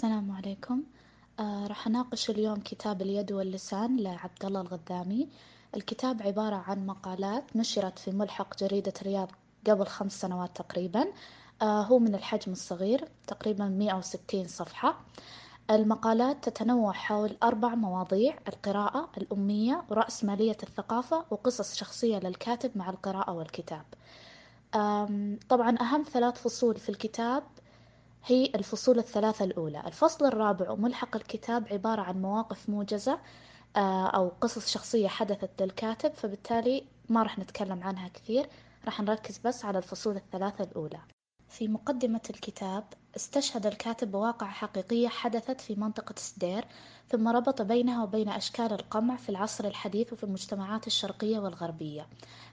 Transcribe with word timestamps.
السلام 0.00 0.32
عليكم. 0.32 0.82
آه 1.40 1.66
راح 1.66 1.86
أناقش 1.86 2.30
اليوم 2.30 2.56
كتاب 2.56 3.02
اليد 3.02 3.32
واللسان 3.32 3.96
لعبد 3.96 4.44
الله 4.44 4.60
الغذامي 4.60 5.28
الكتاب 5.76 6.22
عبارة 6.22 6.56
عن 6.56 6.86
مقالات 6.86 7.56
نشرت 7.56 7.98
في 7.98 8.10
ملحق 8.10 8.58
جريدة 8.58 8.92
رياض 9.02 9.28
قبل 9.66 9.86
خمس 9.86 10.20
سنوات 10.20 10.56
تقريبا. 10.56 11.06
آه 11.62 11.82
هو 11.82 11.98
من 11.98 12.14
الحجم 12.14 12.52
الصغير 12.52 13.08
تقريبا 13.26 13.64
160 13.64 14.46
صفحة. 14.48 15.00
المقالات 15.70 16.48
تتنوع 16.48 16.92
حول 16.92 17.36
أربع 17.42 17.74
مواضيع 17.74 18.38
القراءة 18.48 19.10
الأمية 19.16 19.84
ورأسمالية 19.90 20.56
الثقافة 20.62 21.24
وقصص 21.30 21.74
شخصية 21.74 22.18
للكاتب 22.18 22.70
مع 22.78 22.90
القراءة 22.90 23.32
والكتاب. 23.32 23.84
طبعا 25.48 25.76
أهم 25.80 26.02
ثلاث 26.02 26.42
فصول 26.42 26.76
في 26.76 26.88
الكتاب 26.88 27.42
هي 28.24 28.46
الفصول 28.54 28.98
الثلاثة 28.98 29.44
الأولى. 29.44 29.82
الفصل 29.86 30.26
الرابع 30.26 30.70
وملحق 30.70 31.16
الكتاب 31.16 31.68
عبارة 31.72 32.02
عن 32.02 32.22
مواقف 32.22 32.68
موجزة 32.68 33.20
آه، 33.76 34.06
أو 34.06 34.28
قصص 34.28 34.68
شخصية 34.72 35.08
حدثت 35.08 35.62
للكاتب 35.62 36.14
فبالتالي 36.14 36.84
ما 37.08 37.22
راح 37.22 37.38
نتكلم 37.38 37.82
عنها 37.82 38.08
كثير. 38.08 38.48
راح 38.84 39.00
نركز 39.00 39.38
بس 39.38 39.64
على 39.64 39.78
الفصول 39.78 40.16
الثلاثة 40.16 40.64
الأولى. 40.64 41.00
في 41.50 41.68
مقدمة 41.68 42.20
الكتاب 42.30 42.84
استشهد 43.16 43.66
الكاتب 43.66 44.10
بواقعة 44.12 44.50
حقيقية 44.50 45.08
حدثت 45.08 45.60
في 45.60 45.74
منطقة 45.74 46.14
سدير 46.16 46.64
ثم 47.08 47.28
ربط 47.28 47.62
بينها 47.62 48.02
وبين 48.04 48.28
أشكال 48.28 48.72
القمع 48.72 49.16
في 49.16 49.28
العصر 49.28 49.64
الحديث 49.64 50.12
وفي 50.12 50.24
المجتمعات 50.24 50.86
الشرقية 50.86 51.38
والغربية 51.38 52.06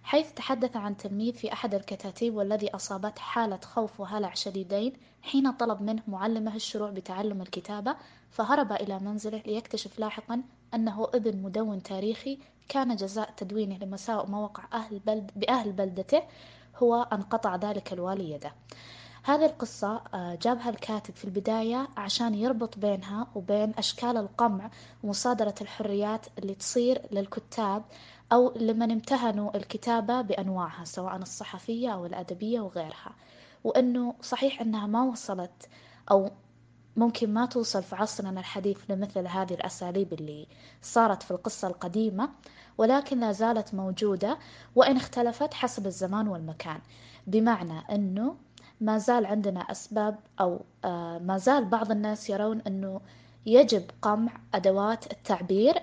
حيث 0.03 0.33
تحدث 0.33 0.75
عن 0.77 0.97
تلميذ 0.97 1.33
في 1.33 1.53
أحد 1.53 1.73
الكتاتيب 1.73 2.35
والذي 2.35 2.75
أصابته 2.75 3.21
حالة 3.21 3.59
خوف 3.63 3.99
وهلع 3.99 4.33
شديدين 4.33 4.93
حين 5.21 5.51
طلب 5.51 5.81
منه 5.81 6.03
معلمه 6.07 6.55
الشروع 6.55 6.89
بتعلم 6.89 7.41
الكتابة 7.41 7.95
فهرب 8.31 8.71
إلى 8.71 8.99
منزله 8.99 9.41
ليكتشف 9.45 9.99
لاحقا 9.99 10.43
أنه 10.73 11.07
ابن 11.13 11.41
مدون 11.41 11.83
تاريخي 11.83 12.39
كان 12.69 12.95
جزاء 12.95 13.33
تدوينه 13.37 13.77
لمساوئ 13.77 14.27
مواقع 14.29 14.63
أهل 14.73 14.99
بلد 14.99 15.31
بأهل 15.35 15.71
بلدته 15.71 16.23
هو 16.83 17.07
أن 17.13 17.21
قطع 17.21 17.55
ذلك 17.55 17.93
الوالي 17.93 18.31
يده. 18.31 18.51
هذه 19.23 19.45
القصة 19.45 20.01
آه، 20.13 20.37
جابها 20.41 20.69
الكاتب 20.69 21.15
في 21.15 21.25
البداية 21.25 21.87
عشان 21.97 22.33
يربط 22.35 22.77
بينها 22.77 23.27
وبين 23.35 23.73
أشكال 23.77 24.17
القمع 24.17 24.69
ومصادرة 25.03 25.55
الحريات 25.61 26.25
اللي 26.37 26.55
تصير 26.55 27.01
للكتاب 27.11 27.83
أو 28.31 28.53
لمن 28.55 28.91
امتهنوا 28.91 29.57
الكتابة 29.57 30.21
بأنواعها 30.21 30.85
سواء 30.85 31.15
الصحفية 31.15 31.89
أو 31.89 32.05
الأدبية 32.05 32.59
وغيرها. 32.59 33.11
وأنه 33.63 34.15
صحيح 34.21 34.61
أنها 34.61 34.87
ما 34.87 35.03
وصلت 35.03 35.69
أو 36.11 36.31
ممكن 36.95 37.33
ما 37.33 37.45
توصل 37.45 37.83
في 37.83 37.95
عصرنا 37.95 38.39
الحديث 38.39 38.77
لمثل 38.89 39.27
هذه 39.27 39.53
الأساليب 39.53 40.13
اللي 40.13 40.47
صارت 40.81 41.23
في 41.23 41.31
القصة 41.31 41.67
القديمة. 41.67 42.29
ولكن 42.77 43.19
لا 43.19 43.31
زالت 43.31 43.73
موجودة 43.73 44.37
وإن 44.75 44.95
اختلفت 44.95 45.53
حسب 45.53 45.85
الزمان 45.87 46.27
والمكان. 46.27 46.79
بمعنى 47.27 47.79
أنه 47.91 48.35
ما 48.81 48.97
زال 48.97 49.25
عندنا 49.25 49.59
أسباب 49.59 50.19
أو 50.39 50.61
آه، 50.85 51.17
ما 51.17 51.37
زال 51.37 51.65
بعض 51.65 51.91
الناس 51.91 52.29
يرون 52.29 52.61
أنه 52.67 53.01
يجب 53.45 53.83
قمع 54.01 54.31
أدوات 54.53 55.11
التعبير 55.11 55.75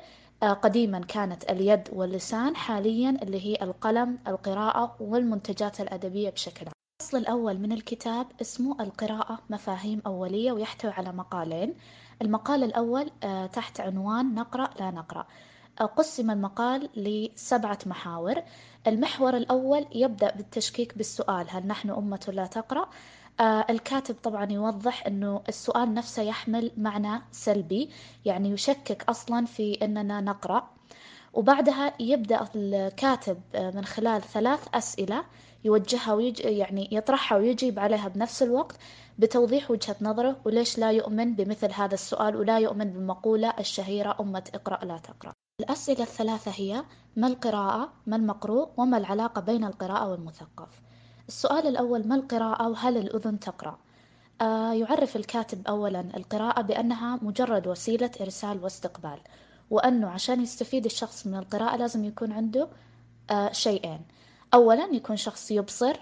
آه، 0.42 0.52
قديما 0.52 0.98
كانت 1.00 1.50
اليد 1.50 1.88
واللسان 1.92 2.56
حاليا 2.56 3.10
اللي 3.22 3.46
هي 3.46 3.58
القلم 3.62 4.18
القراءة 4.28 4.96
والمنتجات 5.00 5.80
الأدبية 5.80 6.30
بشكل 6.30 6.66
عام. 6.66 6.72
الفصل 7.00 7.16
الأول 7.16 7.58
من 7.58 7.72
الكتاب 7.72 8.26
اسمه 8.40 8.82
القراءة 8.82 9.38
مفاهيم 9.50 10.02
أولية 10.06 10.52
ويحتوي 10.52 10.90
على 10.90 11.12
مقالين. 11.12 11.74
المقال 12.22 12.64
الأول 12.64 13.10
آه، 13.22 13.46
تحت 13.46 13.80
عنوان 13.80 14.34
نقرأ 14.34 14.70
لا 14.80 14.90
نقرأ. 14.90 15.26
قسم 15.82 16.30
المقال 16.30 16.88
لسبعة 16.96 17.78
محاور. 17.86 18.34
المحور 18.86 19.36
الأول 19.36 19.86
يبدأ 19.94 20.30
بالتشكيك 20.36 20.98
بالسؤال 20.98 21.46
هل 21.50 21.66
نحن 21.66 21.90
أمة 21.90 22.32
لا 22.32 22.46
تقرأ؟ 22.46 22.90
آه 23.40 23.66
الكاتب 23.70 24.16
طبعا 24.22 24.52
يوضح 24.52 25.06
أنه 25.06 25.42
السؤال 25.48 25.94
نفسه 25.94 26.22
يحمل 26.22 26.70
معنى 26.76 27.22
سلبي 27.32 27.90
يعني 28.24 28.50
يشكك 28.50 29.04
أصلا 29.08 29.46
في 29.46 29.78
أننا 29.84 30.20
نقرأ. 30.20 30.70
وبعدها 31.32 31.92
يبدأ 32.00 32.48
الكاتب 32.56 33.40
آه، 33.54 33.70
من 33.70 33.84
خلال 33.84 34.22
ثلاث 34.22 34.68
أسئلة. 34.74 35.24
يوجهها 35.64 36.12
ويج... 36.14 36.40
يعني 36.40 36.88
يطرحها 36.92 37.38
ويجيب 37.38 37.78
عليها 37.78 38.08
بنفس 38.08 38.42
الوقت 38.42 38.76
بتوضيح 39.18 39.70
وجهة 39.70 39.96
نظره 40.00 40.36
وليش 40.44 40.78
لا 40.78 40.90
يؤمن 40.92 41.34
بمثل 41.34 41.72
هذا 41.72 41.94
السؤال 41.94 42.36
ولا 42.36 42.58
يؤمن 42.58 42.84
بالمقولة 42.92 43.54
الشهيرة 43.58 44.16
أمة 44.20 44.42
اقرأ 44.54 44.84
لا 44.84 44.98
تقرأ 44.98 45.32
الأسئلة 45.60 46.02
الثلاثة 46.02 46.50
هي 46.54 46.84
ما 47.16 47.26
القراءة؟ 47.26 47.92
ما 48.06 48.16
المقروء؟ 48.16 48.68
وما 48.76 48.96
العلاقة 48.98 49.40
بين 49.40 49.64
القراءة 49.64 50.10
والمثقف؟ 50.10 50.68
السؤال 51.28 51.66
الأول 51.66 52.08
ما 52.08 52.14
القراءة 52.14 52.68
وهل 52.68 52.96
الأذن 52.96 53.40
تقرأ؟ 53.40 53.78
آه 54.40 54.72
يعرف 54.72 55.16
الكاتب 55.16 55.66
أولا 55.68 56.00
القراءة 56.16 56.60
بأنها 56.62 57.18
مجرد 57.22 57.66
وسيلة 57.66 58.10
إرسال 58.20 58.64
واستقبال 58.64 59.18
وأنه 59.70 60.08
عشان 60.08 60.40
يستفيد 60.40 60.84
الشخص 60.84 61.26
من 61.26 61.34
القراءة 61.34 61.76
لازم 61.76 62.04
يكون 62.04 62.32
عنده 62.32 62.68
آه 63.30 63.52
شيئين 63.52 64.00
أولا 64.54 64.88
يكون 64.92 65.16
شخص 65.16 65.50
يبصر 65.50 65.96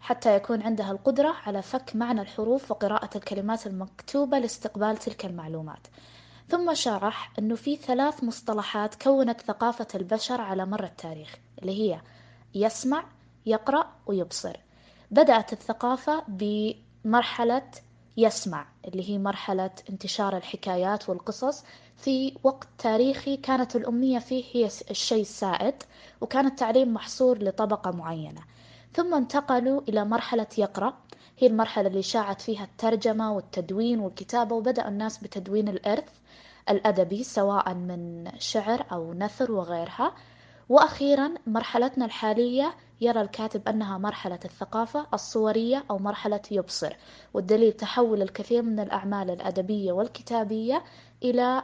حتى 0.00 0.36
يكون 0.36 0.62
عندها 0.62 0.92
القدرة 0.92 1.34
على 1.46 1.62
فك 1.62 1.96
معنى 1.96 2.20
الحروف 2.20 2.70
وقراءة 2.70 3.16
الكلمات 3.16 3.66
المكتوبة 3.66 4.38
لاستقبال 4.38 4.96
تلك 4.96 5.24
المعلومات. 5.26 5.86
ثم 6.48 6.74
شرح 6.74 7.32
أنه 7.38 7.54
في 7.54 7.76
ثلاث 7.76 8.24
مصطلحات 8.24 9.02
كونت 9.02 9.40
ثقافة 9.40 9.86
البشر 9.94 10.40
على 10.40 10.66
مر 10.66 10.84
التاريخ 10.84 11.36
اللي 11.58 11.72
هي 11.80 12.00
يسمع 12.54 13.04
يقرأ 13.46 13.92
ويبصر. 14.06 14.56
بدأت 15.10 15.52
الثقافة 15.52 16.24
بمرحلة 16.28 17.70
يسمع 18.16 18.66
اللي 18.84 19.10
هي 19.10 19.18
مرحلة 19.18 19.70
انتشار 19.90 20.36
الحكايات 20.36 21.08
والقصص 21.08 21.64
في 21.96 22.34
وقت 22.42 22.68
تاريخي 22.78 23.36
كانت 23.36 23.76
الأمية 23.76 24.18
فيه 24.18 24.44
هي 24.52 24.64
الشيء 24.90 25.20
السائد 25.20 25.74
وكان 26.20 26.46
التعليم 26.46 26.94
محصور 26.94 27.38
لطبقة 27.38 27.90
معينة. 27.90 28.40
ثم 28.94 29.14
انتقلوا 29.14 29.80
إلى 29.88 30.04
مرحلة 30.04 30.46
يقرأ. 30.58 30.94
هي 31.38 31.46
المرحلة 31.46 31.88
اللي 31.88 32.02
شاعت 32.02 32.40
فيها 32.40 32.64
الترجمة 32.64 33.32
والتدوين 33.32 34.00
والكتابة 34.00 34.56
وبدأ 34.56 34.88
الناس 34.88 35.18
بتدوين 35.18 35.68
الإرث 35.68 36.08
الأدبي 36.70 37.24
سواء 37.24 37.74
من 37.74 38.30
شعر 38.38 38.86
أو 38.92 39.14
نثر 39.14 39.52
وغيرها. 39.52 40.14
وأخيرا 40.68 41.34
مرحلتنا 41.46 42.04
الحالية 42.04 42.74
يرى 43.02 43.20
الكاتب 43.20 43.68
أنها 43.68 43.98
مرحلة 43.98 44.38
الثقافة 44.44 45.06
الصورية 45.14 45.84
أو 45.90 45.98
مرحلة 45.98 46.40
يبصر 46.50 46.96
والدليل 47.34 47.72
تحول 47.72 48.22
الكثير 48.22 48.62
من 48.62 48.80
الأعمال 48.80 49.30
الأدبية 49.30 49.92
والكتابية 49.92 50.84
إلى 51.22 51.62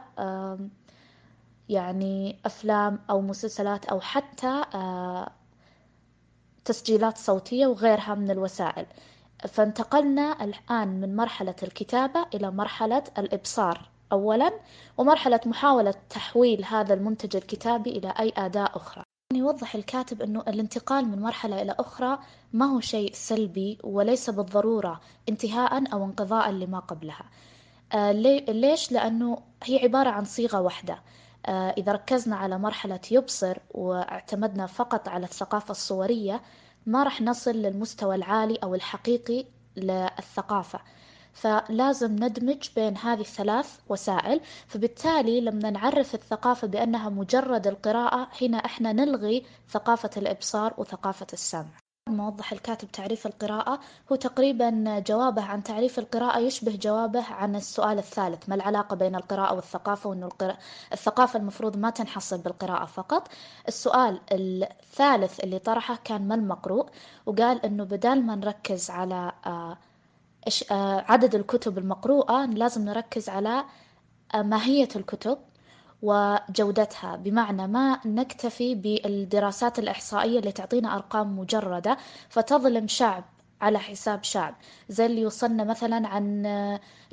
يعني 1.69 2.39
أفلام 2.45 2.99
أو 3.09 3.21
مسلسلات 3.21 3.85
أو 3.85 3.99
حتى 3.99 4.63
تسجيلات 6.65 7.17
صوتية 7.17 7.67
وغيرها 7.67 8.15
من 8.15 8.31
الوسائل. 8.31 8.85
فانتقلنا 9.47 10.43
الآن 10.43 10.87
من 11.01 11.15
مرحلة 11.15 11.55
الكتابة 11.63 12.25
إلى 12.33 12.51
مرحلة 12.51 13.03
الإبصار 13.17 13.89
أولا 14.11 14.51
ومرحلة 14.97 15.39
محاولة 15.45 15.93
تحويل 16.09 16.65
هذا 16.65 16.93
المنتج 16.93 17.35
الكتابي 17.35 17.89
إلى 17.89 18.13
أي 18.19 18.33
أداة 18.37 18.69
أخرى. 18.75 19.03
يوضح 19.35 19.75
الكاتب 19.75 20.21
أنه 20.21 20.39
الانتقال 20.39 21.05
من 21.05 21.21
مرحلة 21.21 21.61
إلى 21.61 21.75
أخرى 21.79 22.19
ما 22.53 22.65
هو 22.65 22.79
شيء 22.79 23.13
سلبي 23.13 23.77
وليس 23.83 24.29
بالضرورة 24.29 25.01
انتهاء 25.29 25.93
أو 25.93 26.05
انقضاء 26.05 26.51
لما 26.51 26.79
قبلها. 26.79 27.25
آه 27.93 28.11
ليش؟ 28.51 28.91
لأنه 28.91 29.37
هي 29.63 29.79
عبارة 29.83 30.09
عن 30.09 30.25
صيغة 30.25 30.61
واحدة. 30.61 30.99
آه 31.45 31.69
إذا 31.77 31.91
ركزنا 31.91 32.35
على 32.35 32.57
مرحلة 32.59 32.99
يبصر 33.11 33.57
واعتمدنا 33.71 34.65
فقط 34.65 35.07
على 35.09 35.23
الثقافة 35.23 35.71
الصورية 35.71 36.41
ما 36.85 37.03
راح 37.03 37.21
نصل 37.21 37.51
للمستوى 37.51 38.15
العالي 38.15 38.55
أو 38.63 38.75
الحقيقي 38.75 39.45
للثقافة. 39.75 40.79
فلازم 41.41 42.15
ندمج 42.15 42.69
بين 42.75 42.97
هذه 42.97 43.21
الثلاث 43.21 43.79
وسائل. 43.89 44.41
فبالتالي 44.67 45.41
لما 45.41 45.69
نعرف 45.69 46.15
الثقافة 46.15 46.67
بأنها 46.67 47.09
مجرد 47.09 47.67
القراءة 47.67 48.27
هنا 48.41 48.57
إحنا 48.57 48.93
نلغي 48.93 49.45
ثقافة 49.69 50.09
الإبصار 50.17 50.73
وثقافة 50.77 51.27
السمع. 51.33 51.65
موضح 52.09 52.51
الكاتب 52.51 52.91
تعريف 52.91 53.27
القراءة. 53.27 53.79
هو 54.11 54.15
تقريبا 54.15 54.99
جوابه 54.99 55.41
عن 55.41 55.63
تعريف 55.63 55.99
القراءة 55.99 56.39
يشبه 56.39 56.75
جوابه 56.75 57.23
عن 57.23 57.55
السؤال 57.55 57.97
الثالث. 57.97 58.49
ما 58.49 58.55
العلاقة 58.55 58.95
بين 58.95 59.15
القراءة 59.15 59.55
والثقافة 59.55 60.09
وأنه 60.09 60.29
الثقافة 60.93 61.39
المفروض 61.39 61.77
ما 61.77 61.89
تنحصر 61.89 62.37
بالقراءة 62.37 62.85
فقط. 62.85 63.27
السؤال 63.67 64.19
الثالث 64.31 65.39
اللي 65.39 65.59
طرحه 65.59 65.99
كان 66.03 66.27
ما 66.27 66.35
المقروء؟ 66.35 66.85
وقال 67.25 67.65
أنه 67.65 67.83
بدال 67.83 68.25
ما 68.25 68.35
نركز 68.35 68.89
على 68.89 69.31
آه 69.45 69.77
عدد 71.09 71.35
الكتب 71.35 71.77
المقروءة 71.77 72.45
لازم 72.45 72.85
نركز 72.85 73.29
على 73.29 73.63
ماهية 74.35 74.89
الكتب 74.95 75.37
وجودتها 76.01 77.15
بمعنى 77.15 77.67
ما 77.67 77.99
نكتفي 78.05 78.75
بالدراسات 78.75 79.79
الإحصائية 79.79 80.39
اللي 80.39 80.51
تعطينا 80.51 80.95
أرقام 80.95 81.39
مجردة 81.39 81.97
فتظلم 82.29 82.87
شعب 82.87 83.23
على 83.61 83.79
حساب 83.79 84.23
شعب. 84.23 84.55
زي 84.89 85.05
اللي 85.05 85.21
يوصلنا 85.21 85.63
مثلا 85.63 86.07
عن 86.07 86.43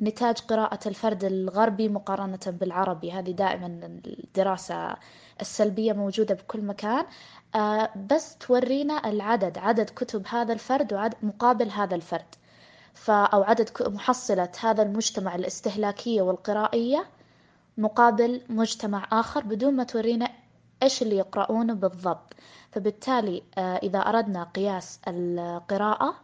نتاج 0.01 0.37
قراءة 0.39 0.87
الفرد 0.87 1.23
الغربي 1.23 1.89
مقارنة 1.89 2.39
بالعربي. 2.47 3.11
هذه 3.11 3.31
دائما 3.31 3.67
الدراسة 4.07 4.95
السلبية 5.41 5.93
موجودة 5.93 6.35
بكل 6.35 6.61
مكان. 6.61 7.05
آه، 7.55 7.89
بس 8.11 8.37
تورينا 8.37 9.09
العدد 9.09 9.57
عدد 9.57 9.89
كتب 9.89 10.23
هذا 10.27 10.53
الفرد 10.53 10.93
وعدد 10.93 11.15
مقابل 11.23 11.69
هذا 11.69 11.95
الفرد. 11.95 12.35
أو 13.09 13.43
عدد 13.43 13.69
محصلة 13.81 14.51
هذا 14.59 14.83
المجتمع 14.83 15.35
الاستهلاكية 15.35 16.21
والقرائية 16.21 17.05
مقابل 17.77 18.41
مجتمع 18.49 19.07
آخر 19.11 19.43
بدون 19.43 19.75
ما 19.75 19.83
تورينا 19.83 20.29
إيش 20.83 21.01
اللي 21.01 21.17
يقرؤونه 21.17 21.73
بالضبط. 21.73 22.33
فبالتالي 22.71 23.43
آه، 23.57 23.75
إذا 23.77 23.99
أردنا 23.99 24.43
قياس 24.43 24.99
القراءة 25.07 26.15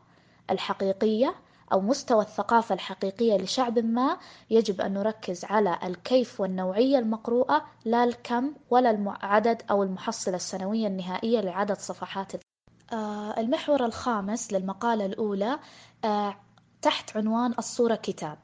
الحقيقية 0.50 1.36
أو 1.74 1.82
مستوى 1.82 2.22
الثقافة 2.22 2.76
الحقيقية 2.76 3.38
لشعب 3.38 3.80
ما 3.80 4.18
يجب 4.50 4.82
أن 4.82 4.94
نركز 4.94 5.46
على 5.46 5.80
الكيف 5.84 6.42
والنوعية 6.42 7.00
المقروءة 7.00 7.66
لا 7.86 8.04
الكم 8.04 8.54
ولا 8.70 8.92
العدد 8.92 9.62
أو 9.72 9.84
المحصلة 9.84 10.36
السنوية 10.36 10.88
النهائية 10.88 11.42
لعدد 11.42 11.78
صفحات. 11.78 12.32
آه، 12.94 13.40
المحور 13.40 13.86
الخامس 13.86 14.54
للمقالة 14.54 15.06
الأولى 15.06 15.60
آه، 16.06 16.36
تحت 16.84 17.18
عنوان 17.18 17.54
الصورة 17.60 17.96
كتاب. 17.96 18.38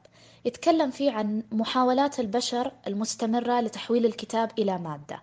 يتكلم 0.44 0.90
فيه 0.90 1.12
عن 1.12 1.42
محاولات 1.52 2.20
البشر 2.20 2.72
المستمرة 2.86 3.60
لتحويل 3.60 4.06
الكتاب 4.06 4.50
إلى 4.58 4.78
مادة 4.78 5.22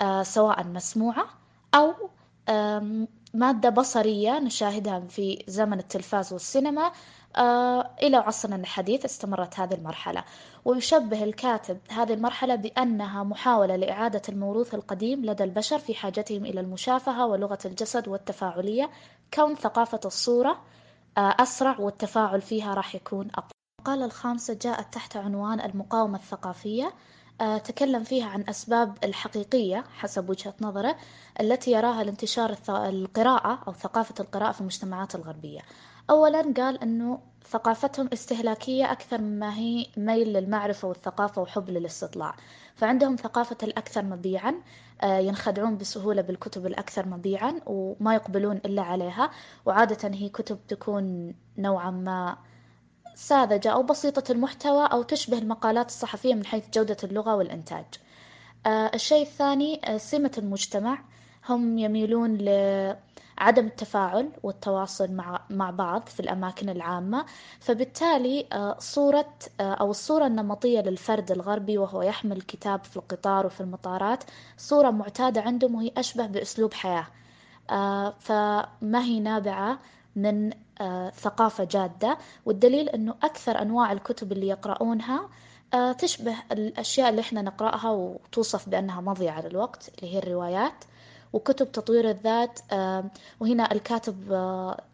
آه، 0.00 0.22
سواء 0.22 0.64
مسموعة 0.64 1.26
أو 1.74 1.94
مادة 3.34 3.68
بصرية 3.70 4.38
نشاهدها 4.38 5.00
في 5.00 5.44
زمن 5.48 5.78
التلفاز 5.78 6.32
والسينما 6.32 6.92
آه، 7.36 7.90
إلى 8.02 8.16
عصرنا 8.16 8.56
الحديث 8.56 9.04
استمرت 9.04 9.60
هذه 9.60 9.74
المرحلة. 9.74 10.24
ويشبه 10.64 11.24
الكاتب 11.24 11.78
هذه 11.90 12.12
المرحلة 12.12 12.54
بأنها 12.54 13.22
محاولة 13.24 13.76
لإعادة 13.76 14.22
الموروث 14.28 14.74
القديم 14.74 15.24
لدى 15.24 15.44
البشر 15.44 15.78
في 15.78 15.94
حاجتهم 15.94 16.44
إلى 16.46 16.60
المشافهة 16.60 17.26
ولغة 17.26 17.58
الجسد 17.64 18.08
والتفاعلية 18.08 18.90
كون 19.34 19.54
ثقافة 19.54 20.00
الصورة 20.04 20.60
أسرع 21.18 21.80
والتفاعل 21.80 22.40
فيها 22.40 22.74
راح 22.74 22.94
يكون 22.94 23.30
أقوى. 23.30 23.50
المقالة 23.80 24.04
الخامسة 24.04 24.54
جاءت 24.54 24.94
تحت 24.94 25.16
عنوان 25.16 25.60
المقاومة 25.60 26.18
الثقافية. 26.18 26.94
آه، 27.40 27.58
تكلم 27.58 28.04
فيها 28.04 28.26
عن 28.26 28.44
أسباب 28.48 28.98
الحقيقية 29.04 29.84
حسب 29.96 30.30
وجهة 30.30 30.54
نظره 30.60 30.96
التي 31.40 31.70
يراها 31.72 32.04
لانتشار 32.04 32.56
القراءة 32.68 33.62
أو 33.68 33.72
ثقافة 33.72 34.14
القراءة 34.20 34.52
في 34.52 34.60
المجتمعات 34.60 35.14
الغربية. 35.14 35.60
أولا 36.10 36.54
قال 36.56 36.82
أنه 36.82 37.18
ثقافتهم 37.54 38.08
استهلاكية 38.12 38.92
أكثر 38.92 39.20
مما 39.20 39.54
هي 39.54 39.86
ميل 39.96 40.32
للمعرفة 40.32 40.88
والثقافة 40.88 41.42
وحب 41.42 41.70
للاستطلاع. 41.70 42.34
فعندهم 42.74 43.16
ثقافة 43.16 43.56
الأكثر 43.62 44.04
مبيعا 44.04 44.54
آه، 45.02 45.18
ينخدعون 45.18 45.76
بسهولة 45.76 46.22
بالكتب 46.22 46.66
الأكثر 46.66 47.08
مبيعا 47.08 47.60
وما 47.66 48.14
يقبلون 48.14 48.56
إلا 48.56 48.82
عليها. 48.82 49.30
وعادة 49.66 50.08
هي 50.14 50.28
كتب 50.28 50.58
تكون 50.68 51.34
نوعا 51.58 51.90
ما 51.90 52.36
ساذجة 53.14 53.68
أو 53.68 53.82
بسيطة 53.82 54.32
المحتوى 54.32 54.86
أو 54.86 55.02
تشبه 55.02 55.38
المقالات 55.38 55.86
الصحفية 55.86 56.34
من 56.34 56.46
حيث 56.46 56.64
جودة 56.74 56.96
اللغة 57.04 57.34
والإنتاج. 57.36 57.86
آه، 58.66 58.90
الشيء 58.94 59.22
الثاني 59.22 59.80
آه، 59.84 59.96
سمة 59.96 60.32
المجتمع. 60.38 60.98
هم 61.48 61.78
يميلون 61.78 62.38
لعدم 63.40 63.66
التفاعل 63.66 64.30
والتواصل 64.42 65.12
مع 65.12 65.40
مع 65.50 65.70
بعض 65.70 66.06
في 66.06 66.20
الأماكن 66.20 66.68
العامة. 66.68 67.26
فبالتالي 67.60 68.46
آه، 68.52 68.76
صورة 68.78 69.32
أو 69.60 69.90
الصورة 69.90 70.26
النمطية 70.26 70.80
للفرد 70.80 71.30
الغربي 71.32 71.78
وهو 71.78 72.02
يحمل 72.02 72.42
كتاب 72.42 72.84
في 72.84 72.96
القطار 72.96 73.46
وفي 73.46 73.60
المطارات 73.60 74.24
صورة 74.56 74.90
معتادة 74.90 75.40
عندهم 75.40 75.74
وهي 75.74 75.92
أشبه 75.96 76.26
بأسلوب 76.26 76.74
حياة. 76.74 77.06
فما 78.20 79.02
هي 79.04 79.20
نابعة 79.20 79.78
من 80.16 80.50
آه، 80.80 81.10
ثقافة 81.10 81.64
جادة. 81.64 82.18
والدليل 82.46 82.88
أنه 82.88 83.14
أكثر 83.22 83.62
أنواع 83.62 83.92
الكتب 83.92 84.32
اللي 84.32 84.48
يقرؤونها 84.48 85.28
آه، 85.74 85.92
تشبه 85.92 86.36
الأشياء 86.52 87.08
اللي 87.10 87.20
إحنا 87.20 87.42
نقرأها 87.42 87.90
وتوصف 87.90 88.68
بأنها 88.68 89.00
مضيعة 89.00 89.40
للوقت 89.40 89.90
اللي 89.98 90.14
هي 90.14 90.18
الروايات. 90.18 90.84
وكتب 91.34 91.72
تطوير 91.72 92.10
الذات 92.10 92.60
آه، 92.72 93.04
وهنا 93.40 93.72
الكاتب 93.72 94.32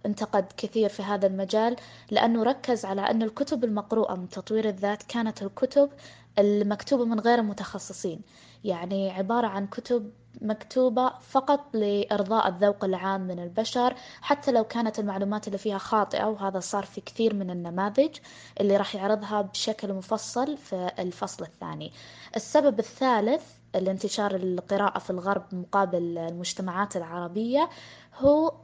انتقد 0.07 0.45
كثير 0.57 0.89
في 0.89 1.03
هذا 1.03 1.27
المجال 1.27 1.77
لأنه 2.11 2.43
ركز 2.43 2.85
على 2.85 3.01
أن 3.01 3.23
الكتب 3.23 3.65
المقروءة 3.65 4.15
من 4.15 4.29
تطوير 4.29 4.69
الذات 4.69 5.03
كانت 5.03 5.43
الكتب 5.43 5.91
المكتوبة 6.39 7.05
من 7.05 7.21
غير 7.21 7.39
المتخصصين 7.39 8.21
يعني 8.65 9.11
عبارة 9.11 9.47
عن 9.47 9.67
كتب 9.67 10.11
مكتوبة 10.41 11.13
فقط 11.21 11.61
لإرضاء 11.77 12.49
الذوق 12.49 12.85
العام 12.85 13.21
من 13.21 13.39
البشر 13.39 13.95
حتى 14.21 14.53
لو 14.53 14.65
كانت 14.65 14.99
المعلومات 14.99 15.47
اللي 15.47 15.59
فيها 15.59 15.79
خاطئة 15.79 16.25
وهذا 16.25 16.61
صار 16.61 16.85
في 16.85 17.01
كثير 17.01 17.35
من 17.35 17.51
النماذج 17.51 18.17
اللي 18.61 18.77
راح 18.77 18.95
يعرضها 18.95 19.43
بشكل 19.43 19.93
مفصل 19.93 20.57
في 20.57 20.91
الفصل 20.99 21.45
الثاني. 21.45 21.93
السبب 22.37 22.79
الثالث 22.79 23.60
لانتشار 23.75 24.37
القراءة 24.37 24.99
في 24.99 25.11
الغرب 25.11 25.45
مقابل 25.53 26.19
المجتمعات 26.19 26.97
العربية 26.97 27.69
هو 28.17 28.55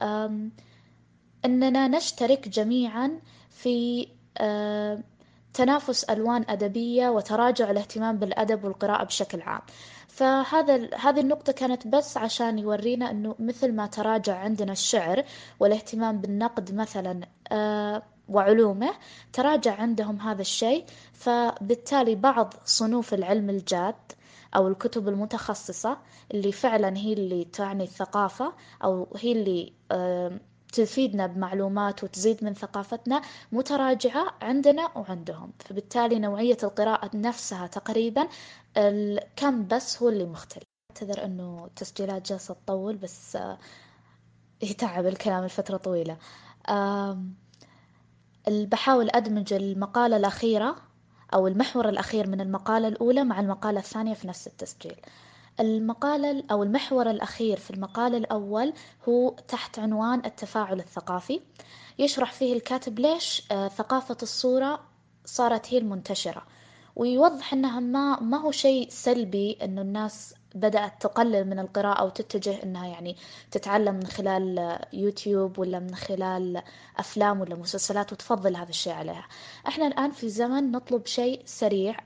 أننا 1.44 1.88
نشترك 1.88 2.48
جميعا 2.48 3.20
في 3.50 4.08
تنافس 5.54 6.04
ألوان 6.04 6.44
أدبية 6.48 7.08
وتراجع 7.08 7.70
الاهتمام 7.70 8.16
بالأدب 8.18 8.64
والقراءة 8.64 9.04
بشكل 9.04 9.40
عام. 9.42 9.60
فهذا 10.08 10.90
هذه 10.94 11.20
النقطة 11.20 11.52
كانت 11.52 11.86
بس 11.86 12.16
عشان 12.16 12.58
يورينا 12.58 13.10
أنه 13.10 13.34
مثل 13.38 13.72
ما 13.72 13.86
تراجع 13.86 14.36
عندنا 14.38 14.72
الشعر 14.72 15.24
والاهتمام 15.60 16.20
بالنقد 16.20 16.74
مثلا 16.74 17.20
آه 17.52 18.02
وعلومه 18.28 18.90
تراجع 19.32 19.74
عندهم 19.74 20.20
هذا 20.20 20.40
الشيء. 20.40 20.84
فبالتالي 21.12 22.14
بعض 22.14 22.54
صنوف 22.64 23.14
العلم 23.14 23.50
الجاد 23.50 23.94
أو 24.56 24.68
الكتب 24.68 25.08
المتخصصة 25.08 25.98
اللي 26.34 26.52
فعلا 26.52 26.96
هي 26.96 27.12
اللي 27.12 27.44
تعني 27.44 27.84
الثقافة 27.84 28.52
أو 28.84 29.08
هي 29.16 29.32
اللي 29.32 29.72
آه 29.92 30.40
تفيدنا 30.72 31.26
بمعلومات 31.26 32.04
وتزيد 32.04 32.44
من 32.44 32.54
ثقافتنا 32.54 33.22
متراجعة 33.52 34.34
عندنا 34.42 34.98
وعندهم. 34.98 35.52
فبالتالي 35.58 36.18
نوعية 36.18 36.56
القراءة 36.62 37.16
نفسها 37.16 37.66
تقريبا 37.66 38.28
الكم 38.76 39.66
بس 39.68 40.02
هو 40.02 40.08
اللي 40.08 40.24
مختلف. 40.26 40.64
أعتذر 40.90 41.24
أنه 41.24 41.64
التسجيلات 41.66 42.28
جالسة 42.28 42.54
تطول 42.54 42.96
بس 42.96 43.38
يتعب 44.62 45.06
الكلام 45.06 45.44
لفترة 45.44 45.76
طويلة. 45.76 46.18
بحاول 48.48 49.10
أدمج 49.10 49.52
المقالة 49.52 50.16
الأخيرة 50.16 50.76
أو 51.34 51.46
المحور 51.46 51.88
الأخير 51.88 52.28
من 52.28 52.40
المقالة 52.40 52.88
الأولى 52.88 53.24
مع 53.24 53.40
المقالة 53.40 53.80
الثانية 53.80 54.14
في 54.14 54.28
نفس 54.28 54.46
التسجيل. 54.46 54.96
المقالة 55.60 56.44
أو 56.50 56.62
المحور 56.62 57.10
الأخير 57.10 57.56
في 57.56 57.70
المقال 57.70 58.14
الأول 58.14 58.72
هو 59.08 59.30
تحت 59.48 59.78
عنوان 59.78 60.22
التفاعل 60.24 60.80
الثقافي. 60.80 61.40
يشرح 61.98 62.32
فيه 62.32 62.52
الكاتب 62.52 62.98
ليش 62.98 63.42
آه، 63.52 63.68
ثقافة 63.68 64.16
الصورة 64.22 64.80
صارت 65.24 65.74
هي 65.74 65.78
المنتشرة. 65.78 66.42
ويوضح 66.96 67.52
أنها 67.52 67.80
ما, 67.80 68.20
ما 68.20 68.40
هو 68.40 68.50
شيء 68.50 68.88
سلبي 68.90 69.58
أنه 69.62 69.82
الناس 69.82 70.34
بدأت 70.56 71.02
تقلل 71.02 71.46
من 71.50 71.58
القراءة 71.58 72.04
وتتجه 72.04 72.62
أنها 72.62 72.86
يعني 72.86 73.16
تتعلم 73.50 73.94
من 73.94 74.06
خلال 74.06 74.78
يوتيوب 74.92 75.58
ولا 75.58 75.78
من 75.78 75.94
خلال 75.94 76.62
أفلام 76.98 77.40
ولا 77.40 77.54
مسلسلات 77.54 78.12
وتفضل 78.12 78.56
هذا 78.56 78.68
الشيء 78.68 78.92
عليها. 78.92 79.26
إحنا 79.68 79.86
الآن 79.86 80.10
في 80.10 80.28
زمن 80.28 80.72
نطلب 80.72 81.06
شيء 81.06 81.42
سريع 81.44 81.96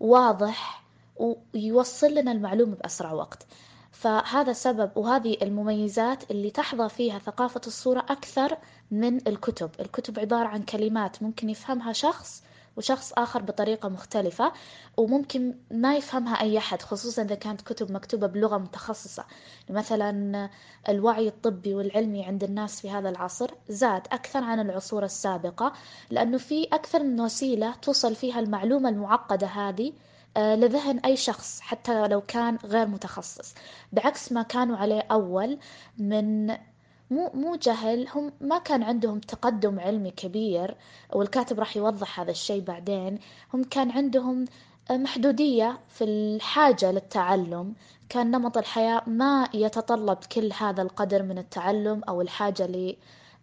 واضح 0.00 0.84
ويوصل 1.16 2.14
لنا 2.14 2.32
المعلومة 2.32 2.74
بأسرع 2.74 3.12
وقت. 3.12 3.46
فهذا 3.92 4.52
سبب 4.52 4.90
وهذه 4.96 5.36
المميزات 5.42 6.30
اللي 6.30 6.50
تحظى 6.50 6.88
فيها 6.88 7.18
ثقافة 7.18 7.60
الصورة 7.66 8.00
أكثر 8.00 8.58
من 8.90 9.28
الكتب. 9.28 9.70
الكتب 9.80 10.18
عبارة 10.18 10.48
عن 10.48 10.62
كلمات 10.62 11.22
ممكن 11.22 11.50
يفهمها 11.50 11.92
شخص 11.92 12.42
وشخص 12.76 13.12
آخر 13.12 13.42
بطريقة 13.42 13.88
مختلفة 13.88 14.52
وممكن 14.96 15.54
ما 15.70 15.96
يفهمها 15.96 16.40
أي 16.40 16.58
أحد 16.58 16.82
خصوصا 16.82 17.22
إذا 17.22 17.34
كانت 17.34 17.60
كتب 17.60 17.92
مكتوبة 17.92 18.26
بلغة 18.26 18.58
متخصصة. 18.58 19.24
مثلا 19.70 20.50
الوعي 20.88 21.28
الطبي 21.28 21.74
والعلمي 21.74 22.24
عند 22.24 22.44
الناس 22.44 22.80
في 22.80 22.90
هذا 22.90 23.08
العصر 23.08 23.50
زاد 23.68 24.06
أكثر 24.12 24.44
عن 24.44 24.60
العصور 24.60 25.04
السابقة 25.04 25.72
لأنه 26.10 26.38
في 26.38 26.64
أكثر 26.64 27.02
من 27.02 27.20
وسيلة 27.20 27.74
توصل 27.82 28.14
فيها 28.14 28.40
المعلومة 28.40 28.88
المعقدة 28.88 29.46
هذه 29.46 29.92
آه، 30.36 30.54
لذهن 30.54 30.98
أي 30.98 31.16
شخص 31.16 31.60
حتى 31.60 32.08
لو 32.08 32.20
كان 32.20 32.58
غير 32.64 32.86
متخصص. 32.86 33.54
بعكس 33.92 34.32
ما 34.32 34.42
كانوا 34.42 34.76
عليه 34.76 35.06
أول 35.10 35.58
من 35.98 36.56
مو 37.10 37.30
مو 37.34 37.56
جهل 37.56 38.08
هم 38.14 38.32
ما 38.40 38.58
كان 38.58 38.82
عندهم 38.82 39.18
تقدم 39.20 39.80
علمي 39.80 40.10
كبير 40.10 40.76
والكاتب 41.12 41.58
راح 41.60 41.76
يوضح 41.76 42.20
هذا 42.20 42.30
الشيء 42.30 42.62
بعدين. 42.62 43.18
هم 43.54 43.64
كان 43.64 43.90
عندهم 43.90 44.44
محدودية 44.90 45.78
في 45.88 46.04
الحاجة 46.04 46.92
للتعلم. 46.92 47.74
كان 48.08 48.30
نمط 48.30 48.58
الحياة 48.58 49.02
ما 49.06 49.48
يتطلب 49.54 50.18
كل 50.32 50.52
هذا 50.58 50.82
القدر 50.82 51.22
من 51.22 51.38
التعلم 51.38 52.02
أو 52.08 52.20
الحاجة 52.20 52.94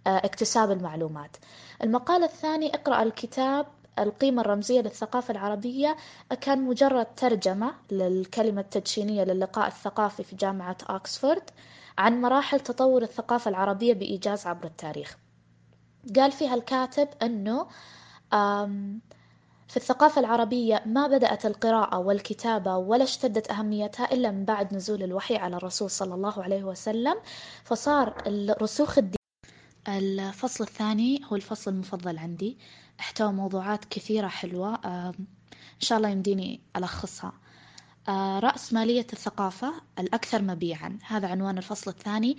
لاكتساب 0.05 0.71
المعلومات. 0.71 1.37
المقال 1.83 2.23
الثاني 2.23 2.75
اقرأ 2.75 3.03
الكتاب 3.03 3.65
القيمة 3.99 4.41
الرمزية 4.41 4.81
للثقافة 4.81 5.31
العربية 5.31 5.97
كان 6.41 6.61
مجرد 6.61 7.07
ترجمة 7.17 7.73
للكلمة 7.91 8.61
التدشينية 8.61 9.23
للقاء 9.23 9.67
الثقافي 9.67 10.23
في 10.23 10.35
جامعة 10.35 10.77
أكسفورد. 10.89 11.43
عن 11.97 12.21
مراحل 12.21 12.59
تطور 12.59 13.01
الثقافة 13.03 13.49
العربية 13.49 13.93
بإيجاز 13.93 14.47
عبر 14.47 14.65
التاريخ. 14.65 15.17
قال 16.15 16.31
فيها 16.31 16.55
الكاتب 16.55 17.07
أنه 17.21 17.67
في 19.67 19.77
الثقافة 19.77 20.19
العربية 20.21 20.83
ما 20.85 21.07
بدأت 21.07 21.45
القراءة 21.45 21.97
والكتابة 21.97 22.77
ولا 22.77 23.03
اشتدت 23.03 23.51
أهميتها 23.51 24.13
إلا 24.13 24.31
من 24.31 24.45
بعد 24.45 24.73
نزول 24.73 25.03
الوحي 25.03 25.35
على 25.35 25.55
الرسول 25.55 25.89
صلى 25.89 26.15
الله 26.15 26.43
عليه 26.43 26.63
وسلم 26.63 27.15
فصار 27.63 28.23
الرسوخ 28.27 28.97
الدين 28.97 29.15
الفصل 29.87 30.63
الثاني 30.63 31.21
هو 31.31 31.35
الفصل 31.35 31.71
المفضل 31.71 32.17
عندي. 32.17 32.57
أحتوى 32.99 33.31
موضوعات 33.31 33.85
كثيرة 33.85 34.27
حلوة 34.27 34.75
إن 34.85 35.13
شاء 35.79 35.97
الله 35.97 36.09
يمديني 36.09 36.61
ألخصها. 36.75 37.33
آه، 38.09 38.39
رأس 38.39 38.73
مالية 38.73 39.07
الثقافة 39.13 39.73
الأكثر 39.99 40.41
مبيعا. 40.41 40.97
هذا 41.07 41.27
عنوان 41.27 41.57
الفصل 41.57 41.91
الثاني. 41.91 42.37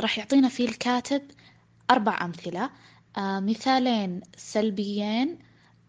راح 0.00 0.18
يعطينا 0.18 0.48
فيه 0.48 0.68
الكاتب 0.68 1.22
أربع 1.90 2.24
أمثلة. 2.24 2.70
آه، 3.16 3.40
مثالين 3.40 4.20
سلبيين 4.36 5.38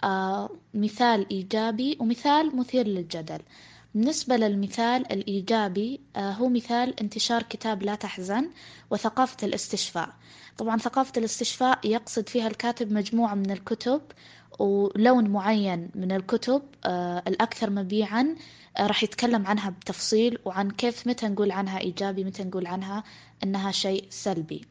آه، 0.04 0.50
مثال 0.74 1.30
إيجابي 1.32 1.98
ومثال 2.00 2.56
مثير 2.56 2.88
للجدل. 2.88 3.40
بالنسبة 3.96 4.36
للمثال 4.38 5.12
الإيجابي 5.12 6.02
هو 6.18 6.50
مثال 6.50 7.00
انتشار 7.00 7.44
كتاب 7.44 7.84
لا 7.84 7.96
تحزن 7.96 8.50
وثقافة 8.90 9.48
الاستشفاء. 9.48 10.10
طبعا 10.58 10.78
ثقافة 10.78 11.14
الاستشفاء 11.18 11.80
يقصد 11.88 12.30
فيها 12.30 12.48
الكاتب 12.48 12.92
مجموعة 12.92 13.36
من 13.36 13.52
الكتب 13.52 14.02
ولون 14.60 15.30
معين 15.30 15.90
من 15.96 16.12
الكتب 16.12 16.62
الأكثر 17.28 17.70
مبيعا 17.70 18.36
راح 18.80 19.04
يتكلم 19.04 19.48
عنها 19.48 19.70
بتفصيل 19.70 20.38
وعن 20.46 20.72
كيف 20.72 21.08
متى 21.08 21.28
نقول 21.28 21.52
عنها 21.52 21.80
إيجابي 21.80 22.24
متى 22.24 22.44
نقول 22.44 22.68
عنها 22.68 23.04
أنها 23.44 23.72
شيء 23.72 24.06
سلبي. 24.10 24.66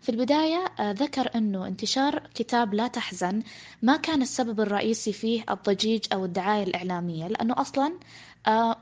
في 0.00 0.08
البداية 0.08 0.64
آه، 0.80 0.92
ذكر 0.92 1.30
أنه 1.34 1.66
انتشار 1.66 2.22
كتاب 2.34 2.74
لا 2.74 2.88
تحزن 2.88 3.42
ما 3.82 3.96
كان 3.96 4.22
السبب 4.22 4.60
الرئيسي 4.60 5.12
فيه 5.12 5.44
الضجيج 5.50 6.04
أو 6.12 6.24
الدعاية 6.24 6.62
الإعلامية 6.62 7.28
لأنه 7.28 7.54
أصلا 7.60 7.86
آه، 7.86 7.98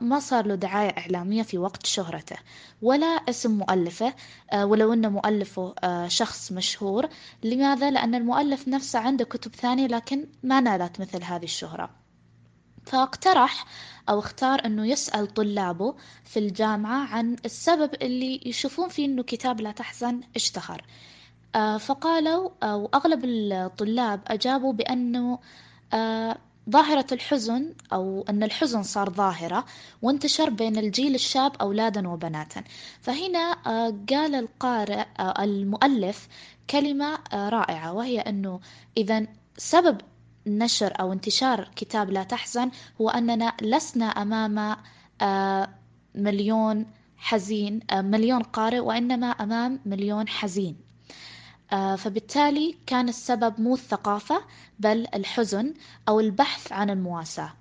ما 0.01 0.19
صار 0.19 0.47
له 0.47 0.55
دعاية 0.55 0.97
إعلامية 0.97 1.43
في 1.43 1.57
وقت 1.57 1.85
شهرته 1.85 2.35
ولا 2.81 3.05
اسم 3.05 3.51
مؤلفه 3.51 4.13
آه، 4.51 4.65
ولو 4.65 4.93
أن 4.93 5.11
مؤلفه 5.11 5.75
شخص 6.07 6.51
مشهور. 6.51 7.09
لماذا؟ 7.43 7.91
لأن 7.91 8.15
المؤلف 8.15 8.67
نفسه 8.67 8.99
عنده 8.99 9.25
كتب 9.25 9.55
ثانية 9.55 9.87
لكن 9.87 10.27
ما 10.43 10.59
نالت 10.59 10.99
مثل 10.99 11.23
هذه 11.23 11.43
الشهرة. 11.43 11.89
فاقترح 12.85 13.65
أو 14.09 14.19
اختار 14.19 14.65
أنه 14.65 14.87
يسأل 14.87 15.33
طلابه 15.33 15.95
في 16.23 16.39
الجامعة 16.39 17.07
عن 17.07 17.35
السبب 17.45 17.93
اللي 18.01 18.41
يشوفون 18.45 18.89
فيه 18.89 19.05
أنه 19.05 19.23
كتاب 19.23 19.61
لا 19.61 19.71
تحزن 19.71 20.21
اشتهر. 20.35 20.85
آه، 21.55 21.77
فقالوا 21.77 22.49
أو 22.63 22.89
أغلب 22.93 23.25
الطلاب 23.25 24.21
أجابوا 24.27 24.73
بأنه 24.73 25.39
آه، 25.93 26.37
ظاهرة 26.69 27.05
الحزن 27.11 27.73
أو 27.93 28.25
أن 28.29 28.43
الحزن 28.43 28.83
صار 28.83 29.09
ظاهرة 29.09 29.65
وانتشر 30.01 30.49
بين 30.49 30.77
الجيل 30.77 31.15
الشاب 31.15 31.51
أولادا 31.61 32.07
وبناتا. 32.09 32.63
فهنا 33.01 33.57
آه، 33.67 33.95
قال 34.09 34.35
القارئ 34.35 35.05
المؤلف 35.19 36.27
كلمة 36.69 37.19
رائعة 37.33 37.93
وهي 37.93 38.19
أنه 38.19 38.59
إذا 38.97 39.27
سبب 39.57 40.01
نشر 40.47 40.93
أو 40.99 41.13
انتشار 41.13 41.69
كتاب 41.75 42.11
لا 42.11 42.23
تحزن 42.23 42.71
هو 43.01 43.09
أننا 43.09 43.53
لسنا 43.61 44.05
أمام 44.05 44.77
آه، 45.21 45.69
مليون 46.15 46.85
حزين 47.17 47.79
آه، 47.91 48.01
مليون 48.01 48.43
قارئ 48.43 48.79
وإنما 48.79 49.27
أمام 49.27 49.79
مليون 49.85 50.27
حزين. 50.27 50.75
آه، 50.75 50.86
فبالتالي 51.97 52.77
كان 52.85 53.09
السبب 53.09 53.61
مو 53.61 53.73
الثقافة 53.73 54.41
بل 54.79 55.07
الحزن 55.15 55.73
أو 56.09 56.19
البحث 56.19 56.71
عن 56.71 56.89
المواساة. 56.89 57.53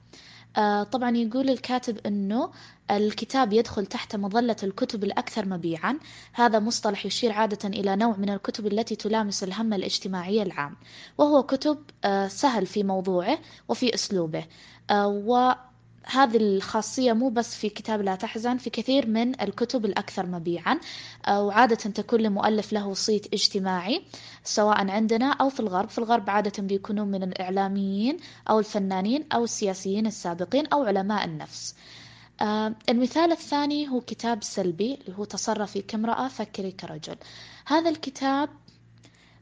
طبعا 0.92 1.16
يقول 1.16 1.50
الكاتب 1.50 2.06
أنه 2.06 2.50
الكتاب 2.90 3.52
يدخل 3.52 3.86
تحت 3.86 4.16
مظلة 4.16 4.56
الكتب 4.62 5.04
الأكثر 5.04 5.46
مبيعا. 5.46 5.98
هذا 6.32 6.58
مصطلح 6.58 7.06
يشير 7.06 7.32
عادة 7.32 7.68
إلى 7.68 7.96
نوع 7.96 8.16
من 8.16 8.30
الكتب 8.30 8.66
التي 8.66 8.96
تلامس 8.96 9.44
الهم 9.44 9.72
الاجتماعي 9.72 10.42
العام. 10.42 10.76
وهو 11.18 11.42
كتب 11.42 11.78
آه، 12.04 12.28
سهل 12.28 12.66
في 12.66 12.82
موضوعه 12.82 13.38
وفي 13.68 13.94
أسلوبه. 13.94 14.44
آه، 14.90 15.08
وهذه 16.06 16.36
الخاصية 16.36 17.12
مو 17.12 17.28
بس 17.28 17.54
في 17.56 17.68
كتاب 17.68 18.02
لا 18.02 18.14
تحزن 18.14 18.56
في 18.56 18.70
كثير 18.70 19.06
من 19.06 19.40
الكتب 19.40 19.84
الأكثر 19.84 20.26
مبيعا 20.26 20.80
آه، 21.26 21.42
وعادة 21.42 21.76
تكون 21.76 22.20
لمؤلف 22.20 22.72
له 22.72 22.94
صيت 22.94 23.34
اجتماعي 23.34 24.02
سواء 24.44 24.90
عندنا 24.90 25.32
أو 25.32 25.48
في 25.48 25.60
الغرب. 25.60 25.88
في 25.88 25.98
الغرب 25.98 26.30
عادة 26.30 26.62
بيكونون 26.62 27.08
من 27.08 27.22
الإعلاميين 27.22 28.16
أو 28.50 28.58
الفنانين 28.58 29.24
أو 29.32 29.44
السياسيين 29.44 30.06
السابقين 30.06 30.66
أو 30.66 30.84
علماء 30.84 31.24
النفس. 31.24 31.74
آه 32.40 32.74
المثال 32.88 33.32
الثاني 33.32 33.88
هو 33.88 34.00
كتاب 34.00 34.44
سلبي 34.44 34.94
اللي 34.94 35.18
هو 35.18 35.24
تصرفي 35.24 35.82
كامرأة 35.82 36.28
فكري 36.28 36.72
كرجل 36.72 37.16
هذا 37.66 37.90
الكتاب 37.90 38.48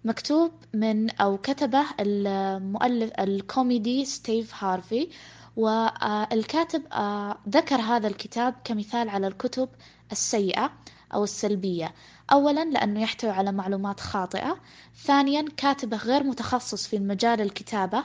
مكتوب 0.04 0.50
من 0.74 1.10
أو 1.10 1.38
كتبه 1.38 1.84
المؤلف 2.00 3.12
الكوميدي 3.20 4.04
ستيف 4.04 4.64
هارفي. 4.64 5.08
والكاتب 5.56 6.82
آه 6.92 7.38
ذكر 7.48 7.76
هذا 7.80 8.08
الكتاب 8.08 8.54
كمثال 8.64 9.08
على 9.08 9.26
الكتب 9.26 9.68
السيئة 10.12 10.72
أو 11.14 11.24
السلبية. 11.24 11.94
أولا 12.32 12.64
لأنه 12.64 13.02
يحتوي 13.02 13.30
على 13.30 13.52
معلومات 13.52 14.00
خاطئة. 14.00 14.60
ثانيا 15.04 15.44
كاتبه 15.56 15.96
غير 15.96 16.22
متخصص 16.22 16.86
في 16.86 16.98
مجال 16.98 17.40
الكتابة 17.40 18.04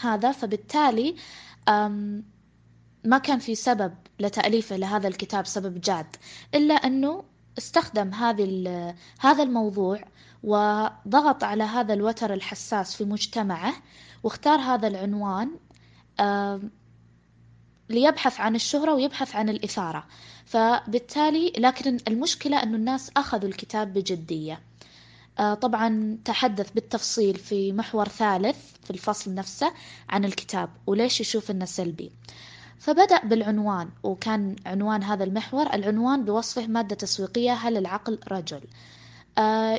هذا 0.00 0.32
فبالتالي 0.32 1.16
ما 3.04 3.18
كان 3.18 3.38
في 3.38 3.54
سبب 3.54 3.94
لتأليفه 4.20 4.76
لهذا 4.76 5.08
الكتاب 5.08 5.46
سبب 5.46 5.80
جاد 5.80 6.16
إلا 6.54 6.74
أنه 6.74 7.24
استخدم 7.58 8.14
هذه 8.14 8.94
هذا 9.20 9.42
الموضوع 9.42 10.00
وضغط 10.42 11.44
على 11.44 11.64
هذا 11.64 11.94
الوتر 11.94 12.34
الحساس 12.34 12.96
في 12.96 13.04
مجتمعه 13.04 13.72
واختار 14.22 14.58
هذا 14.60 14.88
العنوان 14.88 15.50
ليبحث 17.90 18.40
عن 18.40 18.54
الشهرة 18.54 18.94
ويبحث 18.94 19.36
عن 19.36 19.48
الإثارة. 19.48 20.06
فبالتالي 20.46 21.52
لكن 21.58 21.98
المشكلة 22.08 22.62
أن 22.62 22.74
الناس 22.74 23.10
أخذوا 23.16 23.48
الكتاب 23.48 23.92
بجدية. 23.92 24.60
آه، 25.38 25.54
طبعا 25.54 26.18
تحدث 26.24 26.70
بالتفصيل 26.70 27.34
في 27.34 27.72
محور 27.72 28.08
ثالث 28.08 28.56
في 28.84 28.90
الفصل 28.90 29.34
نفسه 29.34 29.72
عن 30.08 30.24
الكتاب 30.24 30.70
وليش 30.86 31.20
يشوف 31.20 31.50
إنه 31.50 31.64
سلبي. 31.64 32.12
فبدأ 32.78 33.24
بالعنوان 33.24 33.88
وكان 34.02 34.56
عنوان 34.66 35.02
هذا 35.02 35.24
المحور 35.24 35.66
العنوان 35.74 36.24
بوصفه 36.24 36.66
مادة 36.66 36.96
تسويقية 36.96 37.52
هل 37.52 37.76
العقل 37.76 38.18
رجل؟ 38.28 38.60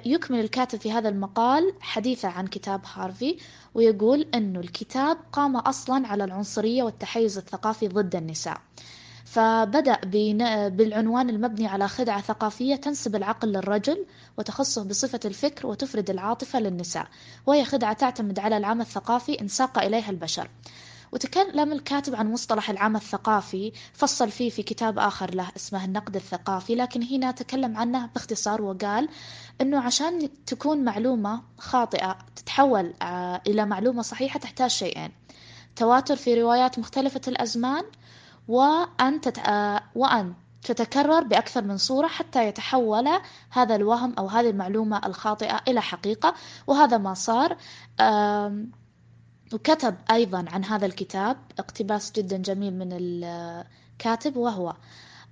يكمل 0.06 0.39
الكاتب 0.39 0.80
في 0.80 0.91
هذا 0.91 1.10
المقال 1.10 1.74
حديثه 1.80 2.27
عن 2.27 2.48
كتاب 2.48 2.82
هارفي 2.94 3.38
ويقول 3.74 4.27
أنه 4.36 4.60
الكتاب 4.60 5.18
قام 5.32 5.56
أصلا 5.58 6.08
على 6.08 6.24
العنصرية 6.24 6.84
والتحيز 6.84 7.38
الثقافي 7.38 7.88
ضد 7.88 8.15
النساء. 8.15 8.58
فبدأ 9.25 10.00
بالعنوان 10.70 11.30
المبني 11.30 11.68
على 11.68 11.88
خدعة 11.88 12.22
ثقافية 12.22 12.75
تنسب 12.75 13.15
العقل 13.15 13.48
للرجل 13.48 14.06
وتخصه 14.38 14.84
بصفة 14.84 15.20
الفكر 15.25 15.68
وتفرد 15.68 16.10
العاطفة 16.10 16.60
للنساء. 16.60 17.08
وهي 17.46 17.65
خدعة 17.65 17.94
تعتمد 17.94 18.39
على 18.39 18.58
العمى 18.58 18.82
الثقافي 18.82 19.41
إن 19.41 19.48
ساق 19.48 19.80
إليها 19.80 20.10
البشر. 20.10 20.50
وتكلم 21.12 21.74
الكاتب 21.74 22.15
عن 22.15 22.32
مصطلح 22.32 22.70
العمى 22.70 22.98
الثقافي 22.98 23.72
فصل 23.94 24.32
فيه 24.32 24.50
في 24.50 24.63
كتاب 24.63 25.00
آخر 25.00 25.36
له 25.36 25.51
اسمه 25.56 25.86
النقد 25.86 26.15
الثقافي 26.15 26.75
لكن 26.75 27.03
هنا 27.03 27.32
تكلم 27.32 27.77
عنه 27.77 28.06
باختصار 28.06 28.62
وقال 28.62 29.10
أنه 29.62 29.80
عشان 29.80 30.30
تكون 30.46 30.84
معلومة 30.84 31.41
خاطئة 31.58 32.18
تتحول 32.36 32.94
آه، 33.01 33.41
إلى 33.48 33.65
معلومة 33.65 34.01
صحيحة 34.01 34.39
تحتاج 34.39 34.70
شيئين. 34.70 35.12
تواتر 35.75 36.15
في 36.15 36.41
روايات 36.41 36.80
مختلفة 36.80 37.22
الأزمان 37.27 37.84
وأن, 38.48 39.22
تت... 39.22 39.39
آه، 39.39 39.82
وأن 39.96 40.34
تتكرر 40.63 41.24
بأكثر 41.24 41.63
من 41.63 41.77
صورة 41.77 42.08
حتى 42.08 42.48
يتحول 42.48 43.08
هذا 43.50 43.75
الوهم 43.75 44.13
أو 44.18 44.27
هذه 44.27 44.50
المعلومة 44.50 45.01
الخاطئة 45.06 45.62
إلى 45.68 45.82
حقيقة 45.82 46.34
وهذا 46.68 46.98
ما 46.98 47.13
صار. 47.13 47.58
وكتب 49.53 49.96
أيضا 50.12 50.46
عن 50.48 50.65
هذا 50.65 50.86
الكتاب 50.86 51.38
اقتباس 51.60 52.12
جدا 52.12 52.38
جميل 52.38 52.74
من 52.74 52.89
الكاتب 52.91 54.38
وهو 54.38 54.75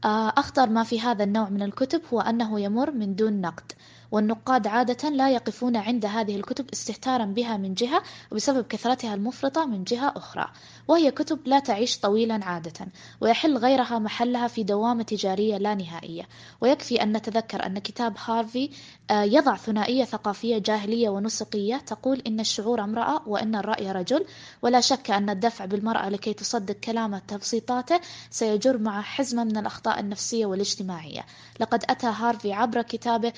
آه، 0.06 0.34
أخطر 0.38 0.70
ما 0.70 0.84
في 0.84 1.02
هذا 1.02 1.24
النوع 1.24 1.50
من 1.50 1.62
الكتب 1.62 2.02
هو 2.14 2.22
أنه 2.22 2.60
يمر 2.60 2.92
من 2.92 3.16
دون 3.16 3.42
نقد. 3.42 3.72
والنقاد 4.12 4.68
عادة 4.68 5.10
لا 5.10 5.30
يقفون 5.30 5.76
عند 5.76 6.06
هذه 6.06 6.36
الكتب 6.36 6.66
استهتارا 6.74 7.26
بها 7.26 7.58
من 7.58 7.74
جهة 7.74 8.04
وبسبب 8.32 8.68
كثرتها 8.68 9.14
المفرطة 9.14 9.66
من 9.66 9.84
جهة 9.84 10.14
أخرى 10.16 10.52
وهي 10.88 11.12
كتب 11.12 11.40
لا 11.46 11.60
تعيش 11.60 12.00
طويلا 12.00 12.46
عادة 12.46 12.88
ويحل 13.22 13.58
غيرها 13.58 14.00
محلها 14.00 14.48
في 14.48 14.64
دوامة 14.64 15.04
تجارية 15.04 15.58
لا 15.58 15.76
نهائية. 15.76 16.28
ويكفي 16.62 17.04
أن 17.04 17.18
نتذكر 17.18 17.66
أن 17.66 17.80
كتاب 17.80 18.16
هارفي 18.26 18.70
آه، 19.12 19.24
يضع 19.24 19.56
ثنائية 19.56 20.04
ثقافية 20.04 20.58
جاهلية 20.58 21.10
ونسقية 21.10 21.78
تقول 21.78 22.22
إن 22.28 22.40
الشعور 22.40 22.84
امرأة 22.84 23.22
وإن 23.28 23.56
الرأي 23.56 23.92
رجل 23.92 24.26
ولا 24.62 24.82
شك 24.82 25.12
أن 25.12 25.30
الدفع 25.30 25.66
بالمرأة 25.66 26.10
لكي 26.10 26.34
تصدق 26.34 26.76
كلامه 26.76 27.20
تبسيطاته 27.28 28.00
سيجر 28.30 28.78
مع 28.78 29.02
حزمة 29.02 29.44
من 29.44 29.58
الأخطاء 29.58 30.00
النفسية 30.00 30.46
والاجتماعية. 30.46 31.26
لقد 31.60 31.84
أتى 31.90 32.08
هارفي 32.08 32.54
عبر 32.54 32.82
كتابه 32.82 33.34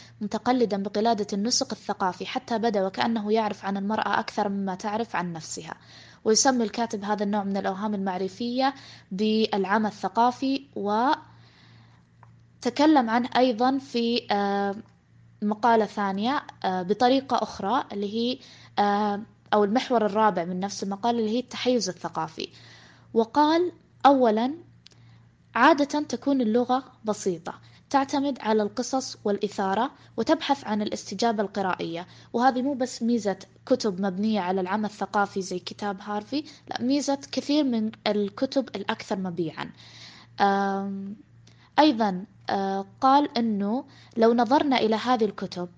متقلدا 0.62 0.84
بقلادة 0.84 1.27
النسق 1.34 1.72
الثقافي 1.72 2.25
حتى 2.25 2.58
بدا 2.58 2.86
وكأنه 2.86 3.34
يعرف 3.34 3.65
عن 3.65 3.77
المرأة 3.77 4.20
أكثر 4.20 4.50
مما 4.50 4.75
تعرف 4.75 5.15
عن 5.15 5.34
نفسها. 5.34 5.74
ويسمي 6.25 6.63
الكاتب 6.63 7.03
هذا 7.03 7.24
النوع 7.24 7.44
من 7.44 7.58
الأوهام 7.58 7.96
المعرفية 7.96 8.74
بالعمى 9.12 9.88
الثقافي 9.88 10.65
وتكلم 10.75 11.20
عنه 13.10 13.30
أيضا 13.38 13.77
في 13.77 14.27
آه، 14.32 14.75
مقالة 15.41 15.86
ثانية 15.86 16.44
آه، 16.63 16.82
بطريقة 16.82 17.44
أخرى 17.44 17.84
اللي 17.91 18.13
هي 18.13 18.39
آه، 18.80 19.22
أو 19.53 19.63
المحور 19.63 20.06
الرابع 20.06 20.46
من 20.46 20.60
نفس 20.60 20.84
المقالة 20.84 21.20
اللي 21.20 21.32
هي 21.32 21.39
التحيز 21.39 21.89
الثقافي. 21.89 22.50
وقال 23.13 23.72
أولا 24.06 24.53
عادة 25.56 26.01
تكون 26.01 26.41
اللغة 26.41 26.84
بسيطة. 27.06 27.71
تعتمد 27.91 28.39
على 28.41 28.63
القصص 28.63 29.17
والإثارة 29.24 29.91
وتبحث 30.17 30.63
عن 30.65 30.81
الاستجابة 30.81 31.43
القرائية. 31.43 32.07
وهذه 32.33 32.62
مو 32.62 32.74
بس 32.74 33.03
ميزة 33.03 33.39
كتب 33.65 34.01
مبنية 34.01 34.39
على 34.39 34.62
العمل 34.62 34.86
الثقافي 34.86 35.41
زي 35.41 35.60
كتاب 35.60 35.98
هارفي 36.01 36.43
لا 36.69 36.81
ميزة 36.81 37.19
كثير 37.31 37.63
من 37.63 37.91
الكتب 38.07 38.69
الأكثر 38.75 39.17
مبيعا. 39.19 39.71
أيضا 41.79 42.25
قال 43.01 43.38
أنه 43.38 43.86
لو 44.17 44.33
نظرنا 44.33 44.77
إلى 44.77 44.95
هذه 44.95 45.25
الكتب 45.25 45.69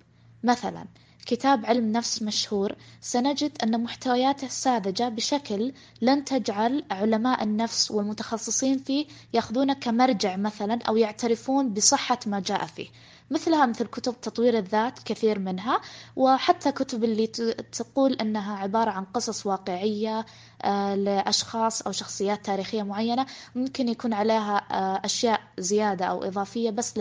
مثلا 0.44 0.84
كتاب 1.24 1.66
علم 1.66 1.92
نفس 1.92 2.22
مشهور 2.22 2.74
سنجد 3.00 3.62
أن 3.62 3.82
محتوياته 3.82 4.48
ساذجة 4.48 5.08
بشكل 5.08 5.72
لن 6.02 6.24
تجعل 6.24 6.84
علماء 6.90 7.42
النفس 7.42 7.90
والمتخصصين 7.90 8.78
فيه 8.78 9.06
يأخذونه 9.32 9.74
كمرجع 9.74 10.36
مثلا 10.36 10.78
أو 10.88 10.96
يعترفون 10.96 11.74
بصحة 11.74 12.18
ما 12.26 12.40
جاء 12.40 12.66
فيه. 12.66 12.88
مثلها 13.30 13.66
مثل 13.66 13.86
كتب 13.86 14.20
تطوير 14.20 14.58
الذات 14.58 14.98
كثير 14.98 15.38
منها 15.38 15.80
وحتى 16.16 16.72
كتب 16.72 17.04
اللي 17.04 17.26
تقول 17.72 18.12
أنها 18.12 18.56
عبارة 18.56 18.90
عن 18.90 19.04
قصص 19.04 19.46
واقعية 19.46 20.26
آه، 20.62 20.94
لأشخاص 20.94 21.82
أو 21.82 21.92
شخصيات 21.92 22.44
تاريخية 22.46 22.82
معينة 22.82 23.26
ممكن 23.54 23.88
يكون 23.88 24.12
عليها 24.12 24.66
آه، 24.70 25.00
أشياء 25.04 25.40
زيادة 25.58 26.04
أو 26.04 26.24
إضافية 26.24 26.70
بس 26.70 26.94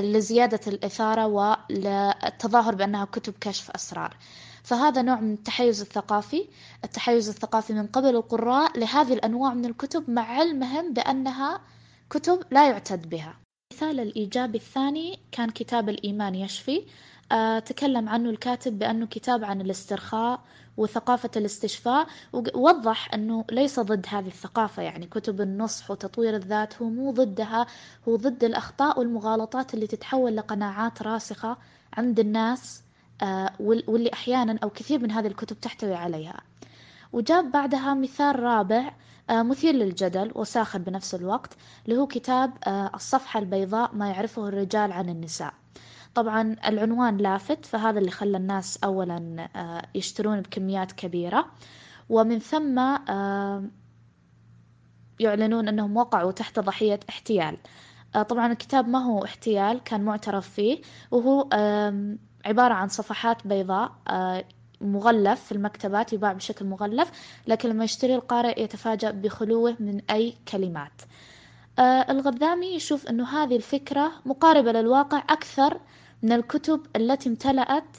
لزيادة 0.00 0.60
الإثارة 0.66 1.26
وللتظاهر 1.26 2.74
بأنها 2.74 3.04
كتب 3.04 3.34
كشف 3.40 3.70
أسرار. 3.70 4.16
فهذا 4.62 5.02
نوع 5.02 5.20
من 5.20 5.32
التحيز 5.32 5.80
الثقافي 5.80 6.48
التحيز 6.84 7.28
الثقافي 7.28 7.72
من 7.72 7.86
قبل 7.86 8.16
القراء 8.16 8.78
لهذه 8.78 9.12
الأنواع 9.12 9.54
من 9.54 9.64
الكتب 9.64 10.10
مع 10.10 10.22
علمهم 10.22 10.92
بأنها 10.92 11.60
كتب 12.10 12.42
لا 12.50 12.68
يعتد 12.68 13.08
بها. 13.08 13.34
المثال 13.72 14.00
الإيجابي 14.00 14.58
الثاني 14.58 15.18
كان 15.32 15.50
كتاب 15.50 15.88
الإيمان 15.88 16.34
يشفي. 16.34 16.82
آه، 17.32 17.58
تكلم 17.58 18.08
عنه 18.08 18.30
الكاتب 18.30 18.78
بأنه 18.78 19.06
كتاب 19.06 19.44
عن 19.44 19.60
الاسترخاء 19.60 20.40
وثقافة 20.76 21.30
الاستشفاء 21.36 22.06
ووضح 22.32 23.14
أنه 23.14 23.44
ليس 23.52 23.80
ضد 23.80 24.06
هذه 24.08 24.26
الثقافة 24.26 24.82
يعني 24.82 25.06
كتب 25.06 25.40
النصح 25.40 25.90
وتطوير 25.90 26.36
الذات 26.36 26.82
هو 26.82 26.88
مو 26.88 27.10
ضدها 27.10 27.66
هو 28.08 28.16
ضد 28.16 28.44
الأخطاء 28.44 28.98
والمغالطات 28.98 29.74
اللي 29.74 29.86
تتحول 29.86 30.36
لقناعات 30.36 31.02
راسخة 31.02 31.56
عند 31.96 32.20
الناس 32.20 32.82
آه، 33.22 33.52
واللي 33.60 34.12
أحيانا 34.12 34.58
أو 34.62 34.70
كثير 34.70 34.98
من 35.02 35.10
هذه 35.10 35.26
الكتب 35.26 35.60
تحتوي 35.60 35.94
عليها. 35.94 36.40
وجاب 37.12 37.50
بعدها 37.52 37.94
مثال 37.94 38.40
رابع 38.40 38.92
آه، 39.30 39.42
مثير 39.42 39.74
للجدل 39.74 40.32
وساخر 40.34 40.78
بنفس 40.78 41.14
الوقت 41.14 41.56
اللي 41.86 41.96
هو 41.98 42.06
كتاب 42.06 42.52
الصفحة 42.94 43.40
البيضاء 43.40 43.94
ما 43.94 44.08
يعرفه 44.10 44.48
الرجال 44.48 44.92
عن 44.92 45.08
النساء. 45.08 45.54
طبعا 46.16 46.56
العنوان 46.66 47.16
لافت 47.16 47.66
فهذا 47.66 47.98
اللي 47.98 48.10
خلى 48.10 48.36
الناس 48.36 48.78
أولا 48.84 49.48
آه، 49.56 49.82
يشترون 49.94 50.40
بكميات 50.40 50.92
كبيرة. 50.92 51.46
ومن 52.08 52.38
ثم 52.38 52.78
آه، 52.78 53.64
يعلنون 55.20 55.68
أنهم 55.68 55.96
وقعوا 55.96 56.32
تحت 56.32 56.58
ضحية 56.58 57.00
احتيال. 57.08 57.56
آه، 58.14 58.22
طبعا 58.22 58.52
الكتاب 58.52 58.88
ما 58.88 58.98
هو 58.98 59.24
احتيال 59.24 59.82
كان 59.84 60.04
معترف 60.04 60.48
فيه. 60.48 60.80
وهو 61.10 61.48
عبارة 62.44 62.74
عن 62.74 62.88
صفحات 62.88 63.46
بيضاء 63.46 63.92
مغلف 64.80 65.44
في 65.44 65.52
المكتبات 65.52 66.12
يباع 66.12 66.32
بشكل 66.32 66.64
مغلف. 66.64 67.10
لكن 67.46 67.68
لما 67.68 67.84
يشتري 67.84 68.14
القارئ 68.14 68.62
يتفاجأ 68.62 69.10
بخلوه 69.10 69.76
من 69.80 70.00
أي 70.10 70.34
كلمات. 70.52 71.02
الغذامي 72.10 72.66
يشوف 72.66 73.06
أنه 73.06 73.28
هذه 73.28 73.56
الفكرة 73.56 74.12
مقاربة 74.26 74.72
للواقع 74.72 75.18
أكثر 75.18 75.80
من 76.26 76.32
الكتب 76.32 76.80
التي 76.96 77.28
امتلأت 77.28 77.96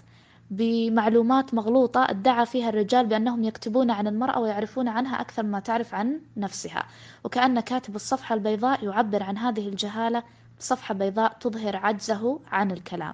بمعلومات 0.51 1.53
مغلوطة 1.53 2.03
ادعى 2.09 2.45
فيها 2.45 2.69
الرجال 2.69 3.05
بأنهم 3.05 3.43
يكتبون 3.43 3.91
عن 3.91 4.07
المرأة 4.07 4.39
ويعرفون 4.39 4.87
عنها 4.87 5.21
أكثر 5.21 5.43
ما 5.43 5.59
تعرف 5.59 5.93
عن 5.93 6.21
نفسها. 6.37 6.83
وكأن 7.23 7.59
كاتب 7.59 7.95
الصفحة 7.95 8.35
البيضاء 8.35 8.85
يعبر 8.85 9.23
عن 9.23 9.37
هذه 9.37 9.69
الجهالة. 9.69 10.23
بصفحة 10.59 10.93
بيضاء 10.93 11.37
تظهر 11.39 11.75
عجزه 11.75 12.39
عن 12.51 12.71
الكلام. 12.71 13.13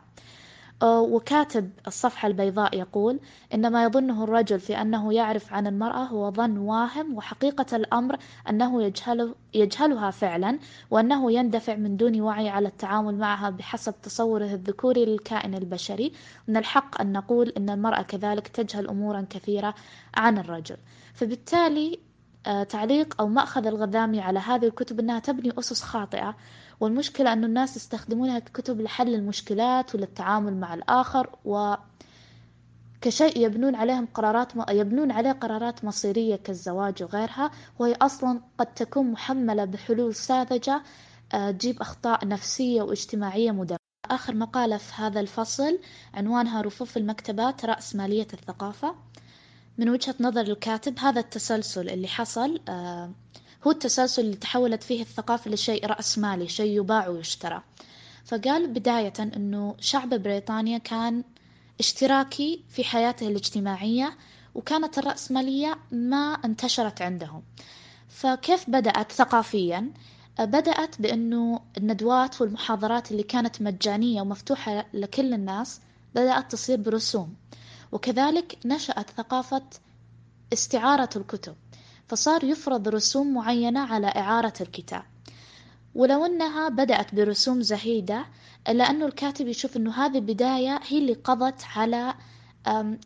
وكاتب 0.85 1.69
الصفحة 1.87 2.27
البيضاء 2.27 2.77
يقول 2.77 3.19
إن 3.53 3.71
ما 3.71 3.83
يظنه 3.83 4.23
الرجل 4.23 4.59
في 4.59 4.81
أنه 4.81 5.13
يعرف 5.13 5.53
عن 5.53 5.67
المرأة 5.67 6.03
هو 6.03 6.31
ظن 6.31 6.57
واهم 6.57 7.17
وحقيقة 7.17 7.75
الأمر 7.75 8.17
أنه 8.49 8.83
يجهل 8.83 9.35
يجهلها 9.53 10.11
فعلا 10.11 10.59
وأنه 10.91 11.31
يندفع 11.31 11.75
من 11.75 11.97
دون 11.97 12.21
وعي 12.21 12.49
على 12.49 12.67
التعامل 12.67 13.17
معها 13.17 13.49
بحسب 13.49 13.93
تصوره 14.01 14.53
الذكوري 14.53 15.05
للكائن 15.05 15.55
البشري. 15.55 16.11
من 16.47 16.57
الحق 16.57 17.01
أن 17.01 17.11
نقول 17.11 17.53
أن 17.57 17.69
المرأة 17.69 18.01
كذلك 18.01 18.47
تجهل 18.47 18.87
أمورا 18.87 19.25
كثيرة 19.29 19.75
عن 20.15 20.37
الرجل. 20.37 20.77
فبالتالي 21.13 21.99
آه، 22.47 22.63
تعليق 22.63 23.21
أو 23.21 23.27
مأخذ 23.27 23.67
الغذامي 23.67 24.21
على 24.21 24.39
هذه 24.39 24.65
الكتب 24.65 24.99
أنها 24.99 25.19
تبني 25.19 25.53
أسس 25.59 25.81
خاطئة 25.81 26.35
والمشكلة 26.83 27.33
أنه 27.33 27.47
الناس 27.47 27.75
يستخدمونها 27.77 28.39
ككتب 28.39 28.81
لحل 28.81 29.15
المشكلات 29.15 29.95
وللتعامل 29.95 30.57
مع 30.57 30.73
الآخر 30.73 31.29
و 31.45 31.75
كشيء 33.01 33.45
يبنون 33.45 33.75
عليهم 33.75 34.05
قرارات 34.05 34.51
يبنون 34.69 35.11
عليه 35.11 35.31
قرارات 35.31 35.85
مصيرية 35.85 36.35
كالزواج 36.35 37.03
وغيرها 37.03 37.51
وهي 37.79 37.93
أصلا 37.93 38.41
قد 38.57 38.73
تكون 38.73 39.11
محملة 39.11 39.65
بحلول 39.65 40.15
ساذجة 40.15 40.81
آه، 41.33 41.51
تجيب 41.51 41.81
أخطاء 41.81 42.27
نفسية 42.27 42.81
واجتماعية 42.81 43.51
مدمرة. 43.51 43.77
آخر 44.11 44.35
مقالة 44.35 44.77
في 44.77 44.93
هذا 44.95 45.19
الفصل 45.19 45.79
عنوانها 46.13 46.61
رفوف 46.61 46.97
المكتبات 46.97 47.65
رأس 47.65 47.95
مالية 47.95 48.27
الثقافة. 48.33 48.95
من 49.77 49.89
وجهة 49.89 50.15
نظر 50.19 50.41
الكاتب 50.41 50.99
هذا 50.99 51.19
التسلسل 51.19 51.89
اللي 51.89 52.07
حصل 52.07 52.61
آه، 52.69 53.11
هو 53.67 53.71
التسلسل 53.71 54.21
اللي 54.21 54.35
تحولت 54.35 54.83
فيه 54.83 55.01
الثقافة 55.01 55.51
لشيء 55.51 55.85
رأسمالي 55.85 56.47
شيء 56.47 56.79
يباع 56.79 57.07
ويشترى. 57.07 57.61
فقال 58.25 58.67
بداية 58.67 59.13
أنه 59.19 59.75
شعب 59.79 60.09
بريطانيا 60.09 60.77
كان 60.77 61.23
اشتراكي 61.79 62.63
في 62.69 62.83
حياته 62.83 63.27
الاجتماعية 63.27 64.17
وكانت 64.55 64.97
الرأسمالية 64.97 65.77
ما 65.91 66.33
انتشرت 66.45 67.01
عندهم. 67.01 67.43
فكيف 68.09 68.69
بدأت 68.69 69.11
ثقافيا؟ 69.11 69.91
بدأت 70.39 71.01
بأنه 71.01 71.61
الندوات 71.77 72.41
والمحاضرات 72.41 73.11
اللي 73.11 73.23
كانت 73.23 73.61
مجانية 73.61 74.21
ومفتوحة 74.21 74.85
لكل 74.93 75.33
الناس 75.33 75.81
بدأت 76.15 76.51
تصير 76.51 76.77
برسوم. 76.77 77.35
وكذلك 77.91 78.57
نشأت 78.65 79.09
ثقافة 79.09 79.63
استعارة 80.53 81.09
الكتب. 81.15 81.55
فصار 82.07 82.43
يفرض 82.43 82.87
رسوم 82.87 83.33
معينة 83.33 83.79
على 83.79 84.07
إعارة 84.07 84.53
الكتاب. 84.61 85.03
ولو 85.95 86.25
أنها 86.25 86.69
بدأت 86.69 87.15
برسوم 87.15 87.61
زهيدة 87.61 88.25
إلا 88.69 88.89
أنه 88.89 89.05
الكاتب 89.05 89.47
يشوف 89.47 89.77
أنه 89.77 89.91
هذه 90.05 90.17
البداية 90.17 90.79
هي 90.87 90.97
اللي 90.97 91.13
قضت 91.13 91.61
على 91.75 92.13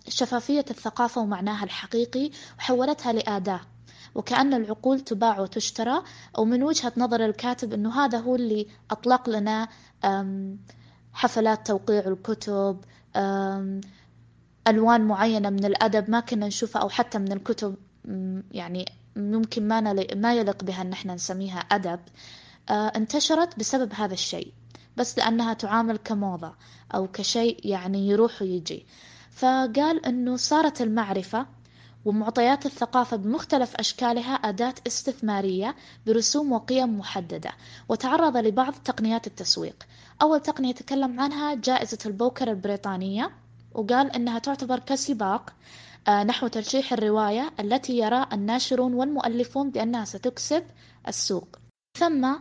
شفافية 0.08 0.66
الثقافة 0.70 1.22
ومعناها 1.22 1.64
الحقيقي 1.64 2.32
وحولتها 2.60 3.14
لأداة 3.14 3.60
وكأن 4.16 4.54
العقول 4.54 5.00
تباع 5.00 5.40
وتشترى 5.40 6.04
ومن 6.38 6.64
وجهة 6.64 6.94
نظر 6.98 7.26
الكاتب 7.26 7.74
أنه 7.74 8.06
هذا 8.06 8.18
هو 8.20 8.36
اللي 8.36 8.68
أطلق 8.92 9.30
لنا 9.30 9.68
حفلات 11.14 11.68
توقيع 11.68 12.00
الكتب 12.08 12.80
ألوان 14.68 15.02
معينة 15.02 15.50
من 15.50 15.66
الأدب 15.66 16.10
ما 16.10 16.20
كنا 16.20 16.48
نشوفها 16.48 16.82
أو 16.82 16.90
حتى 16.90 17.18
من 17.20 17.32
الكتب 17.32 17.76
يعني 18.52 18.86
ممكن 19.16 19.68
ما 19.68 19.94
ما 20.16 20.34
يليق 20.36 20.64
بها 20.64 20.82
أن 20.82 20.92
إحنا 20.92 21.14
نسميها 21.16 21.60
أدب 21.60 22.00
آه، 22.70 22.92
انتشرت 22.96 23.60
بسبب 23.60 23.94
هذا 23.94 24.14
الشيء 24.14 24.54
بس 24.98 25.18
لأنها 25.18 25.54
تعامل 25.54 25.98
كموضة 25.98 26.54
أو 26.96 27.08
كشيء 27.08 27.60
يعني 27.64 28.08
يروح 28.08 28.42
ويجي. 28.42 28.86
فقال 29.32 30.06
أنه 30.06 30.36
صارت 30.36 30.82
المعرفة 30.82 31.46
ومعطيات 32.06 32.66
الثقافة 32.66 33.18
بمختلف 33.18 33.76
أشكالها 33.76 34.34
أداة 34.34 34.74
استثمارية 34.88 35.76
برسوم 36.08 36.52
وقيم 36.52 37.00
محددة 37.00 37.52
وتعرض 37.90 38.38
لبعض 38.38 38.74
تقنيات 38.74 39.28
التسويق. 39.28 39.84
أول 40.22 40.40
تقنية 40.40 40.74
تكلم 40.74 41.20
عنها 41.20 41.56
جائزة 41.56 41.98
البوكر 42.06 42.52
البريطانية 42.52 43.32
وقال 43.74 44.12
أنها 44.12 44.40
تعتبر 44.40 44.80
كسباق 44.80 45.54
نحو 46.10 46.48
ترشيح 46.48 46.94
الرواية 46.94 47.52
التي 47.60 47.98
يرى 47.98 48.26
الناشرون 48.34 48.94
والمؤلفون 48.94 49.72
بأنها 49.72 50.06
ستكسب 50.06 50.64
السوق. 51.08 51.48
ثم 52.00 52.36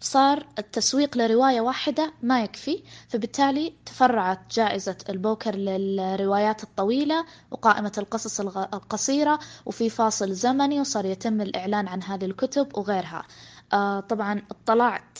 صار 0.00 0.46
التسويق 0.58 1.16
لرواية 1.16 1.60
واحدة 1.60 2.12
ما 2.22 2.42
يكفي 2.44 2.82
فبالتالي 3.08 3.74
تفرعت 3.86 4.38
جائزة 4.54 4.96
البوكر 5.08 5.54
للروايات 5.54 6.62
الطويلة 6.62 7.24
وقائمة 7.50 7.92
القصص 7.98 8.40
القصيرة 8.40 9.38
وفي 9.66 9.90
فاصل 9.90 10.32
زمني 10.32 10.80
وصار 10.80 11.04
يتم 11.04 11.40
الإعلان 11.40 11.88
عن 11.88 12.02
هذه 12.02 12.24
الكتب 12.24 12.76
وغيرها. 12.78 13.22
آه 13.72 14.00
طبعا 14.00 14.42
اطلعت 14.50 15.18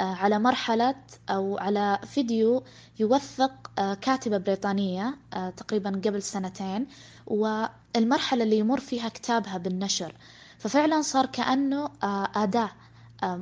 آه 0.00 0.02
على 0.02 0.38
مرحلة 0.38 0.94
أو 1.30 1.58
على 1.58 1.98
فيديو 2.06 2.62
يوثق 2.98 3.70
آه 3.78 3.94
كاتبة 3.94 4.38
بريطانية 4.38 5.16
آه 5.34 5.50
تقريبا 5.50 5.90
قبل 5.90 6.22
سنتين. 6.22 6.86
والمرحلة 7.30 8.44
اللي 8.44 8.58
يمر 8.58 8.80
فيها 8.80 9.08
كتابها 9.08 9.58
بالنشر. 9.58 10.14
ففعلا 10.58 11.02
صار 11.02 11.26
كأنه 11.26 11.84
آه 12.02 12.28
أداة 12.34 12.70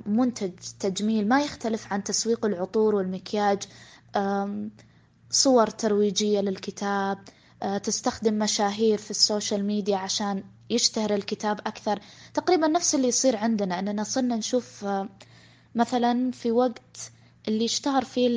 منتج 0.07 0.53
تجميل 0.81 1.29
ما 1.29 1.41
يختلف 1.41 1.93
عن 1.93 2.05
تسويق 2.05 2.47
العطور 2.47 2.95
والمكياج 2.95 3.63
صور 5.31 5.67
ترويجية 5.67 6.41
للكتاب 6.41 7.19
تستخدم 7.83 8.35
مشاهير 8.39 8.99
في 8.99 9.11
السوشيال 9.11 9.65
ميديا 9.65 9.97
عشان 9.97 10.45
يشتهر 10.71 11.15
الكتاب 11.15 11.61
أكثر. 11.61 12.01
تقريبا 12.35 12.67
نفس 12.69 12.95
اللي 12.95 13.09
يصير 13.09 13.37
عندنا 13.37 13.79
أننا 13.79 14.05
صرنا 14.05 14.37
نشوف 14.37 14.87
مثلا 15.75 16.31
في 16.31 16.53
وقت 16.53 17.11
اللي 17.49 17.65
اشتهر 17.65 18.05
فيه 18.05 18.29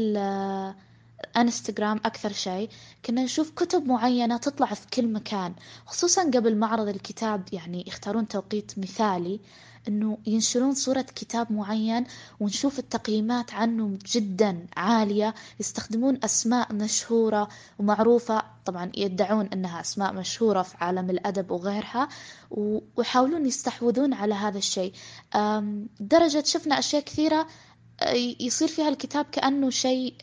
الانستغرام 1.35 1.97
أكثر 2.05 2.31
شيء. 2.31 2.69
كنا 3.05 3.23
نشوف 3.23 3.51
كتب 3.51 3.85
معينة 3.87 4.37
تطلع 4.37 4.67
في 4.67 4.87
كل 4.93 5.07
مكان. 5.07 5.53
خصوصا 5.85 6.23
قبل 6.23 6.57
معرض 6.57 6.87
الكتاب 6.87 7.43
يعني 7.51 7.83
يختارون 7.87 8.27
توقيت 8.27 8.71
مثالي 8.77 9.39
إنه 9.87 10.17
ينشرون 10.25 10.73
صورة 10.73 11.01
كتاب 11.01 11.51
معين 11.51 12.05
ونشوف 12.39 12.79
التقييمات 12.79 13.53
عنه 13.53 13.97
جدا 14.11 14.67
عالية. 14.77 15.33
يستخدمون 15.59 16.19
أسماء 16.23 16.73
مشهورة 16.73 17.49
ومعروفة. 17.79 18.43
طبعا 18.65 18.91
يدعون 18.97 19.45
إنها 19.53 19.81
أسماء 19.81 20.13
مشهورة 20.13 20.61
في 20.61 20.75
عالم 20.81 21.09
الأدب 21.09 21.51
وغيرها 21.51 22.09
ويحاولون 22.51 23.45
يستحوذون 23.45 24.13
على 24.13 24.33
هذا 24.33 24.57
الشيء. 24.57 24.93
درجة 25.99 26.43
شفنا 26.45 26.79
أشياء 26.79 27.03
كثيرة 27.03 27.47
يصير 28.39 28.67
فيها 28.67 28.89
الكتاب 28.89 29.25
كأنه 29.31 29.69
شيء 29.69 30.15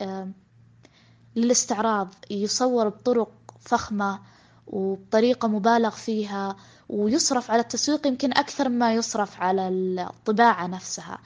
للاستعراض 1.39 2.13
يصور 2.31 2.89
بطرق 2.89 3.31
فخمة 3.59 4.19
وبطريقة 4.67 5.47
مبالغ 5.47 5.89
فيها 5.89 6.55
ويصرف 6.89 7.51
على 7.51 7.61
التسويق 7.61 8.07
يمكن 8.07 8.31
أكثر 8.31 8.69
مما 8.69 8.93
يصرف 8.93 9.41
على 9.41 9.67
الطباعة 9.67 10.67
نفسها. 10.67 11.17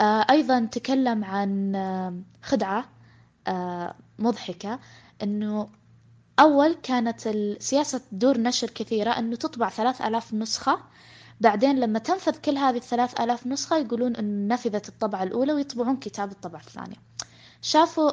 آه، 0.00 0.26
أيضا 0.30 0.68
تكلم 0.72 1.24
عن 1.24 1.74
آه، 1.74 2.14
خدعة 2.42 2.84
آه، 3.46 3.94
مضحكة 4.18 4.78
أنه 5.22 5.68
أول 6.38 6.74
كانت 6.82 7.26
السياسة 7.26 8.00
دور 8.12 8.38
نشر 8.38 8.70
كثيرة 8.70 9.10
أنه 9.10 9.36
تطبع 9.36 9.68
ثلاث 9.68 10.02
ألاف 10.02 10.34
نسخة. 10.34 10.78
بعدين 11.40 11.80
لما 11.80 11.98
تنفذ 11.98 12.36
كل 12.36 12.58
هذه 12.58 12.76
الثلاث 12.76 13.20
ألاف 13.20 13.46
نسخة 13.46 13.76
يقولون 13.76 14.16
أن 14.16 14.48
نفذت 14.48 14.88
الطبعة 14.88 15.22
الأولى 15.22 15.52
ويطبعون 15.52 15.96
كتاب 15.96 16.30
الطبعة 16.30 16.60
الثانية. 16.60 16.96
شافوا 17.62 18.10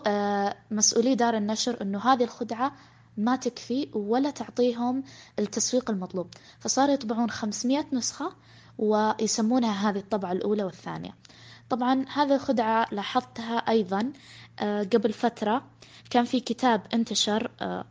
مسؤولي 0.73 1.15
دار 1.15 1.37
النشر 1.37 1.81
أنه 1.81 1.99
هذه 1.99 2.23
الخدعة 2.23 2.75
ما 3.17 3.35
تكفي 3.35 3.89
ولا 3.93 4.29
تعطيهم 4.31 5.03
التسويق 5.39 5.89
المطلوب. 5.89 6.27
فصاروا 6.59 6.93
يطبعون 6.93 7.29
500 7.29 7.85
نسخة 7.93 8.33
ويسمونها 8.77 9.89
هذه 9.89 9.97
الطبعة 9.97 10.31
الأولى 10.31 10.63
والثانية. 10.63 11.15
طبعا 11.69 12.05
هذه 12.13 12.35
الخدعة 12.35 12.87
لاحظتها 12.91 13.57
أيضا 13.57 14.13
آه، 14.59 14.83
قبل 14.83 15.13
فترة 15.13 15.63
كان 16.09 16.25
في 16.25 16.39
كتاب 16.39 16.81
انتشر 16.93 17.51
آه، 17.61 17.85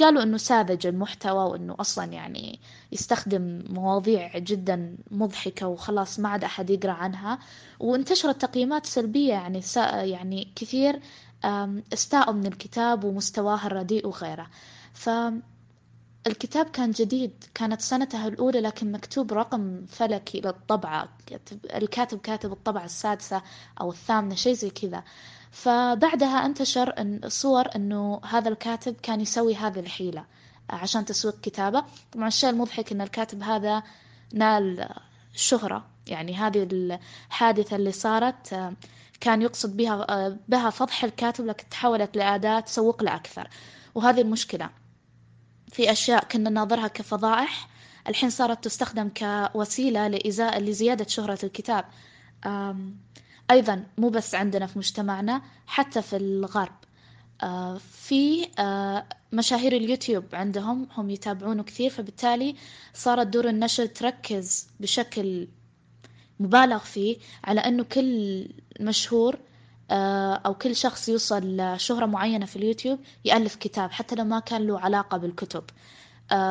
قالوا 0.00 0.22
إنه 0.22 0.36
ساذج 0.36 0.86
المحتوى 0.86 1.50
وإنه 1.50 1.76
أصلا 1.80 2.04
يعني 2.04 2.60
يستخدم 2.92 3.64
مواضيع 3.70 4.38
جدا 4.38 4.96
مضحكة 5.10 5.66
وخلاص 5.68 6.18
ما 6.20 6.28
عاد 6.28 6.44
أحد 6.44 6.70
يقرأ 6.70 6.92
عنها. 6.92 7.38
وانتشرت 7.80 8.40
تقييمات 8.40 8.86
سلبية 8.86 9.32
يعني 9.32 9.60
يعني 10.10 10.48
كثير 10.56 11.00
استاءوا 11.92 12.34
من 12.34 12.46
الكتاب 12.46 13.04
ومستواه 13.04 13.66
الرديء 13.66 14.06
وغيره. 14.06 14.46
فالكتاب 14.94 16.66
كان 16.66 16.90
جديد 16.90 17.44
كانت 17.54 17.80
سنته 17.80 18.28
الأولى 18.28 18.60
لكن 18.60 18.92
مكتوب 18.92 19.32
رقم 19.32 19.86
فلكي 19.86 20.40
للطبعة 20.40 21.08
الكاتب 21.74 22.18
كاتب 22.18 22.52
الطبعة 22.52 22.84
السادسة 22.84 23.42
أو 23.80 23.90
الثامنة 23.90 24.34
شيء 24.34 24.54
زي 24.54 24.70
كذا. 24.70 25.04
فبعدها 25.52 26.46
انتشر 26.46 27.18
صور 27.28 27.68
أنه 27.76 28.20
هذا 28.24 28.48
الكاتب 28.48 28.96
كان 29.02 29.20
يسوي 29.20 29.54
هذه 29.54 29.80
الحيلة 29.80 30.24
عشان 30.70 31.04
تسويق 31.04 31.40
كتابة. 31.40 31.84
طبعا 32.12 32.28
الشيء 32.28 32.50
المضحك 32.50 32.92
أن 32.92 33.00
الكاتب 33.00 33.42
هذا 33.42 33.82
نال 34.34 34.88
شهرة 35.34 35.84
يعني 36.06 36.36
هذه 36.36 36.68
الحادثة 36.72 37.76
اللي 37.76 37.92
صارت 37.92 38.74
كان 39.20 39.42
يقصد 39.42 39.76
بها 39.76 40.28
بها 40.48 40.70
فضح 40.70 41.04
الكاتب 41.04 41.46
لكن 41.46 41.68
تحولت 41.68 42.16
لأداة 42.16 42.60
تسوق 42.60 43.02
له 43.02 43.14
أكثر. 43.14 43.48
وهذه 43.94 44.20
المشكلة. 44.20 44.70
في 45.72 45.92
أشياء 45.92 46.24
كنا 46.24 46.50
نناظرها 46.50 46.88
كفضائح. 46.88 47.68
الحين 48.08 48.30
صارت 48.30 48.64
تستخدم 48.64 49.08
كوسيلة 49.08 50.08
لإزاء 50.08 50.60
لزيادة 50.60 51.06
شهرة 51.08 51.38
الكتاب. 51.44 51.84
أيضا 53.52 53.84
مو 53.98 54.08
بس 54.08 54.34
عندنا 54.34 54.66
في 54.66 54.78
مجتمعنا 54.78 55.42
حتى 55.66 56.02
في 56.02 56.16
الغرب. 56.16 56.74
في 57.80 58.48
مشاهير 59.32 59.72
اليوتيوب 59.76 60.24
عندهم 60.32 60.88
هم 60.96 61.10
يتابعونه 61.10 61.62
كثير 61.62 61.90
فبالتالي 61.90 62.56
صارت 62.94 63.26
دور 63.26 63.48
النشر 63.48 63.86
تركز 63.86 64.68
بشكل 64.80 65.48
مبالغ 66.40 66.78
فيه 66.78 67.16
على 67.44 67.60
أنه 67.60 67.82
كل 67.84 68.48
مشهور 68.80 69.38
آه، 69.90 70.34
أو 70.34 70.54
كل 70.54 70.76
شخص 70.76 71.08
يوصل 71.08 71.56
لشهرة 71.56 72.06
معينة 72.06 72.46
في 72.46 72.56
اليوتيوب 72.56 72.98
يألف 73.24 73.54
كتاب 73.54 73.90
حتى 73.90 74.14
لو 74.14 74.24
ما 74.24 74.40
كان 74.40 74.66
له 74.66 74.80
علاقة 74.80 75.18
بالكتب. 75.18 75.64
آه، 75.64 76.01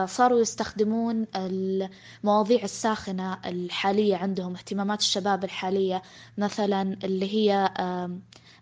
صاروا 0.05 0.39
يستخدمون 0.41 1.25
المواضيع 1.36 2.63
الساخنة 2.63 3.38
الحالية 3.45 4.15
عندهم 4.15 4.55
اهتمامات 4.55 4.99
الشباب 4.99 5.43
الحالية 5.43 6.01
مثلا 6.38 6.81
اللي 7.03 7.34
هي 7.34 7.69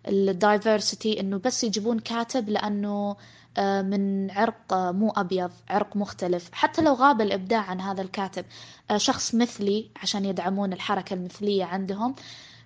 الدايفرسيتي 0.08 1.20
إنه 1.20 1.38
بس 1.38 1.64
يجيبون 1.64 1.98
كاتب 1.98 2.48
لأنه 2.48 3.16
آه، 3.58 3.82
من 3.82 4.30
عرق 4.30 4.74
مو 4.74 5.10
أبيض 5.10 5.50
عرق 5.68 5.96
مختلف. 5.96 6.48
حتى 6.52 6.82
لو 6.82 6.94
غاب 6.94 7.20
الإبداع 7.20 7.60
عن 7.60 7.80
هذا 7.80 8.02
الكاتب 8.02 8.44
آه، 8.90 8.96
شخص 8.96 9.34
مثلي 9.34 9.90
عشان 10.02 10.24
يدعمون 10.24 10.72
الحركة 10.72 11.14
المثلية 11.14 11.64
عندهم 11.64 12.14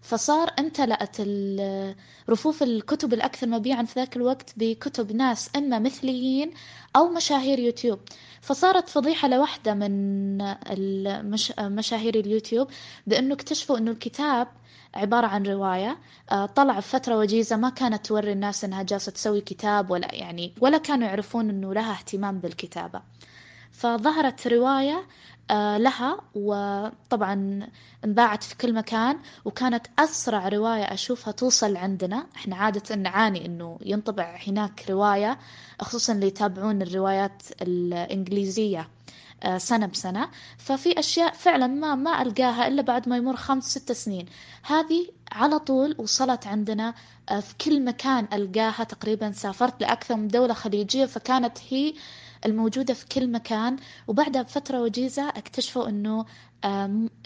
فصار 0.05 0.51
امتلأت 0.59 1.17
رفوف 2.31 2.63
الكتب 2.63 3.13
الأكثر 3.13 3.47
مبيعا 3.47 3.83
في 3.83 4.01
ذاك 4.01 4.17
الوقت 4.17 4.53
بكتب 4.57 5.13
ناس 5.13 5.51
إما 5.57 5.79
مثليين 5.79 6.51
أو 6.97 7.09
مشاهير 7.09 7.59
يوتيوب. 7.59 7.99
فصارت 8.41 8.89
فضيحة 8.89 9.29
لوحدة 9.29 9.75
من 9.75 10.39
مشاهير 11.61 12.15
اليوتيوب 12.15 12.69
بأنه 13.07 13.35
اكتشفوا 13.35 13.79
أنه 13.79 13.91
الكتاب 13.91 14.49
عبارة 14.95 15.27
عن 15.27 15.47
رواية 15.47 15.99
آه، 16.31 16.47
طلع 16.47 16.81
في 16.81 16.89
فترة 16.89 17.17
وجيزة 17.19 17.57
ما 17.57 17.71
كانت 17.71 18.07
توري 18.07 18.33
الناس 18.33 18.65
أنها 18.65 18.83
جالسة 18.83 19.13
تسوي 19.13 19.41
كتاب 19.41 19.91
ولا 19.91 20.15
يعني 20.15 20.53
ولا 20.61 20.79
كانوا 20.79 21.09
يعرفون 21.09 21.51
أنه 21.51 21.75
لها 21.75 21.93
اهتمام 21.93 22.39
بالكتابة. 22.39 23.03
فظهرت 23.73 24.47
رواية 24.47 25.07
لها 25.51 26.21
وطبعا 26.35 27.69
انباعت 28.05 28.43
في 28.43 28.57
كل 28.57 28.75
مكان 28.75 29.19
وكانت 29.45 29.87
أسرع 29.99 30.49
رواية 30.49 30.85
أشوفها 30.85 31.33
توصل 31.33 31.77
عندنا. 31.77 32.27
إحنا 32.37 32.57
عادة 32.57 32.95
نعاني 32.97 33.47
إنه 33.47 33.79
ينطبع 33.85 34.37
هناك 34.47 34.85
رواية 34.91 35.39
خصوصا 35.81 36.13
اللي 36.13 36.27
يتابعون 36.27 36.83
الروايات 36.83 37.43
الإنجليزية 37.63 38.89
آه، 39.43 39.59
سنة 39.59 39.87
بسنة. 39.87 40.29
ففي 40.59 40.99
أشياء 40.99 41.33
فعلا 41.33 41.67
ما 41.67 41.95
ما 41.95 42.23
ألقاها 42.23 42.69
إلا 42.69 42.83
بعد 42.83 43.09
ما 43.09 43.17
يمر 43.17 43.37
خمس 43.37 43.65
ست 43.65 43.93
سنين. 43.93 44.27
هذه 44.63 45.07
على 45.33 45.59
طول 45.59 45.95
وصلت 45.99 46.47
عندنا 46.47 46.95
آه، 47.29 47.41
في 47.41 47.55
كل 47.65 47.85
مكان 47.85 48.29
ألقاها 48.33 48.85
تقريبا. 48.85 49.33
سافرت 49.33 49.81
لأكثر 49.81 50.17
من 50.17 50.29
دولة 50.29 50.55
خليجية 50.55 51.07
فكانت 51.07 51.59
هي 51.71 51.95
الموجودة 52.47 52.95
في 52.95 53.07
كل 53.07 53.31
مكان. 53.31 53.77
وبعدها 54.09 54.43
بفترة 54.43 54.83
وجيزة 54.83 55.29
اكتشفوا 55.29 55.89
أنه 55.89 56.25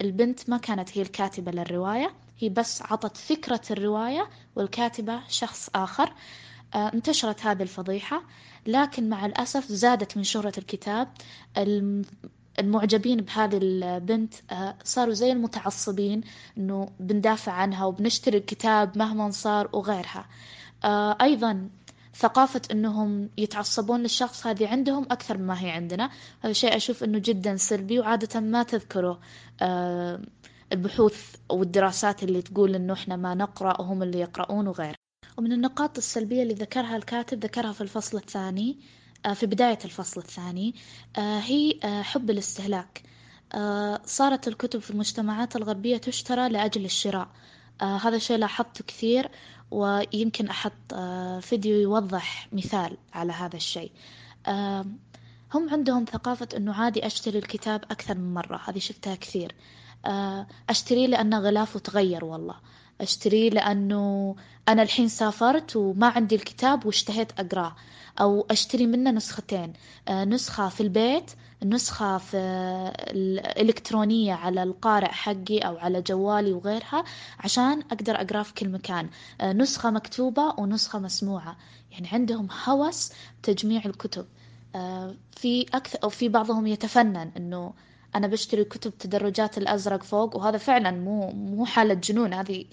البنت 0.01 0.51
ما 0.51 0.59
كانت 0.59 0.99
هي 0.99 1.03
الكاتبة 1.03 1.53
للرواية. 1.53 2.15
هي 2.39 2.49
بس 2.49 2.83
عطت 2.83 3.17
فكرة 3.17 3.61
الرواية 3.71 4.29
والكاتبة 4.57 5.21
شخص 5.29 5.71
آخر. 5.75 6.13
آه، 6.75 6.93
انتشرت 6.95 7.47
هذه 7.47 7.63
الفضيحة. 7.63 8.23
لكن 8.67 9.09
مع 9.09 9.27
الأسف 9.27 9.67
زادت 9.73 10.17
من 10.17 10.25
شهرة 10.25 10.53
الكتاب. 10.59 11.09
المعجبين 12.59 13.21
بهذه 13.21 13.59
البنت 13.63 14.35
آه، 14.51 14.75
صاروا 14.85 15.15
زي 15.15 15.33
المتعصبين 15.33 16.21
إنه 16.59 16.89
بندافع 17.01 17.53
عنها 17.53 17.85
وبنشتري 17.85 18.39
الكتاب 18.39 18.99
مهما 18.99 19.31
صار 19.31 19.69
وغيرها. 19.73 20.27
آه، 20.85 21.17
أيضا 21.21 21.69
ثقافة 22.19 22.63
إنهم 22.71 23.31
يتعصبون 23.39 24.03
للشخص 24.03 24.47
هذه 24.47 24.69
عندهم 24.69 25.03
أكثر 25.11 25.39
مما 25.39 25.65
هي 25.65 25.71
عندنا. 25.71 26.11
هذا 26.41 26.53
شيء 26.53 26.77
أشوف 26.77 27.05
إنه 27.05 27.19
جدا 27.19 27.57
سلبي 27.57 27.99
وعادة 27.99 28.41
ما 28.41 28.63
تذكره 28.63 29.21
آه، 29.63 30.21
البحوث 30.73 31.35
والدراسات 31.51 32.23
اللي 32.23 32.43
تقول 32.43 32.75
إنه 32.75 32.93
إحنا 32.93 33.17
ما 33.17 33.35
نقرأ 33.35 33.81
وهم 33.81 34.03
اللي 34.03 34.21
يقرؤون 34.21 34.69
وغيره. 34.69 34.95
ومن 35.39 35.53
النقاط 35.53 35.99
السلبية 35.99 36.43
اللي 36.43 36.55
ذكرها 36.55 36.97
الكاتب 36.97 37.45
ذكرها 37.45 37.73
في 37.73 37.81
الفصل 37.81 38.19
الثاني 38.19 38.79
آه، 39.27 39.33
في 39.33 39.47
بداية 39.47 39.79
الفصل 39.85 40.21
الثاني 40.21 40.75
آه، 41.19 41.39
هي 41.39 41.81
حب 42.03 42.31
الاستهلاك. 42.31 43.03
صارت 44.05 44.49
الكتب 44.49 44.81
في 44.81 44.91
المجتمعات 44.91 45.57
الغربية 45.57 45.97
تشترى 45.97 46.49
لأجل 46.49 46.85
الشراء. 46.85 47.29
هذا 47.87 48.17
الشيء 48.17 48.37
لاحظته 48.37 48.85
كثير 48.85 49.31
ويمكن 49.71 50.49
أحط 50.49 50.73
آه، 50.93 51.41
فيديو 51.41 51.81
يوضح 51.81 52.49
مثال 52.53 52.97
على 53.13 53.33
هذا 53.33 53.57
الشيء. 53.57 53.93
آه، 54.47 54.87
هم 55.55 55.71
عندهم 55.71 56.05
ثقافة 56.05 56.49
أنه 56.57 56.75
عادي 56.75 57.07
أشتري 57.07 57.39
الكتاب 57.39 57.85
أكثر 57.91 58.15
من 58.15 58.35
مرة 58.35 58.61
هذه 58.65 58.79
شفتها 58.79 59.15
كثير. 59.15 59.55
آه، 60.07 60.47
أشتريه 60.69 61.07
لأن 61.07 61.35
غلافه 61.35 61.81
تغير 61.81 62.25
والله. 62.25 62.55
أشتريه 63.01 63.51
لأنه 63.51 64.37
أنا 64.69 64.83
الحين 64.83 65.09
سافرت 65.09 65.77
وما 65.77 66.07
عندي 66.07 66.35
الكتاب 66.35 66.87
واشتهيت 66.87 67.33
أقراه 67.41 67.77
أو 68.21 68.47
أشتري 68.51 68.87
منه 68.87 69.11
نسختين. 69.11 69.73
نسخة 70.11 70.69
في 70.69 70.81
البيت 70.81 71.31
نسخة 71.65 72.19
في 72.19 72.37
الإلكترونية 73.11 74.35
على 74.35 74.63
القارئ 74.63 75.09
حقي 75.09 75.59
أو 75.59 75.79
على 75.79 76.03
جوالي 76.03 76.53
وغيرها 76.53 77.05
عشان 77.39 77.81
أقدر 77.81 78.15
أقرأ 78.21 78.43
في 78.43 78.55
كل 78.55 78.69
مكان. 78.69 79.09
آه، 79.41 79.53
نسخة 79.53 79.91
مكتوبة 79.91 80.55
ونسخة 80.59 80.99
مسموعة. 80.99 81.57
يعني 81.93 82.09
عندهم 82.13 82.49
هوس 82.65 83.13
تجميع 83.43 83.83
الكتب. 83.87 84.27
آه، 84.75 85.15
في 85.37 85.67
أكثر 85.75 85.99
أو 86.05 86.09
في 86.09 86.29
بعضهم 86.29 86.67
يتفنن 86.67 87.31
إنه 87.37 87.73
أنا 88.15 88.27
بشتري 88.27 88.65
كتب 88.65 88.99
تدرجات 88.99 89.59
الأزرق 89.59 90.03
فوق 90.03 90.37
وهذا 90.37 90.59
فعلا 90.59 90.91
مو 90.91 91.31
مو 91.33 91.65
حالة 91.65 91.95
جنون 91.95 92.35
هذه 92.35 92.65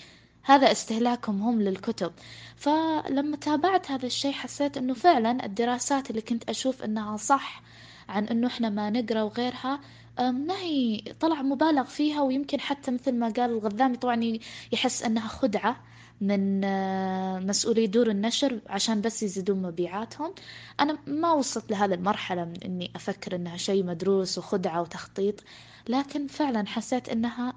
هذا 0.43 0.71
استهلاكهم 0.71 1.41
هم 1.41 1.61
للكتب. 1.61 2.11
فلما 2.55 3.37
تابعت 3.37 3.91
هذا 3.91 4.05
الشيء 4.05 4.31
حسيت 4.31 4.77
إنه 4.77 4.93
فعلا 4.93 5.45
الدراسات 5.45 6.09
اللي 6.09 6.21
كنت 6.21 6.49
أشوف 6.49 6.83
إنها 6.83 7.17
صح 7.17 7.61
عن 8.09 8.27
إنه 8.27 8.47
إحنا 8.47 8.69
ما 8.69 8.89
نقرأ 8.89 9.21
وغيرها 9.21 9.79
ما 10.19 10.57
هي 10.57 11.01
طلع 11.19 11.41
مبالغ 11.41 11.83
فيها 11.83 12.21
ويمكن 12.21 12.59
حتى 12.59 12.91
مثل 12.91 13.11
ما 13.15 13.29
قال 13.29 13.51
الغذامي 13.51 13.97
طبعا 13.97 14.39
يحس 14.71 15.03
إنها 15.03 15.27
خدعة. 15.27 15.77
من 16.21 16.63
آه، 16.63 17.39
مسؤولي 17.39 17.87
دور 17.87 18.09
النشر 18.09 18.59
عشان 18.67 19.01
بس 19.01 19.23
يزيدون 19.23 19.61
مبيعاتهم. 19.61 20.33
أنا 20.79 20.97
ما 21.07 21.31
وصلت 21.33 21.71
لهذه 21.71 21.93
المرحلة 21.93 22.45
من 22.45 22.63
إني 22.65 22.91
أفكر 22.95 23.35
إنها 23.35 23.57
شيء 23.57 23.83
مدروس 23.83 24.37
وخدعة 24.37 24.81
وتخطيط 24.81 25.43
لكن 25.89 26.27
فعلا 26.27 26.67
حسيت 26.67 27.09
إنها 27.09 27.53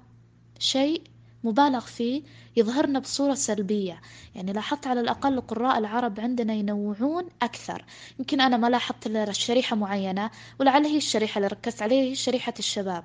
شيء 0.59 1.01
مبالغ 1.43 1.79
فيه 1.79 2.23
يظهرنا 2.57 2.99
بصورة 2.99 3.33
سلبية. 3.33 4.01
يعني 4.35 4.53
لاحظت 4.53 4.87
على 4.87 5.01
الأقل 5.01 5.41
قراء 5.41 5.77
العرب 5.77 6.19
عندنا 6.19 6.53
ينوعون 6.53 7.25
أكثر. 7.41 7.85
يمكن 8.19 8.41
أنا 8.41 8.57
ما 8.57 8.67
لاحظت 8.67 9.07
إلا 9.07 9.31
شريحة 9.31 9.75
معينة 9.75 10.31
ولعل 10.59 10.85
هي 10.85 10.97
الشريحة 10.97 11.37
اللي 11.37 11.47
ركزت 11.47 11.81
عليها 11.81 12.03
هي 12.03 12.15
شريحة 12.15 12.53
الشباب. 12.59 13.03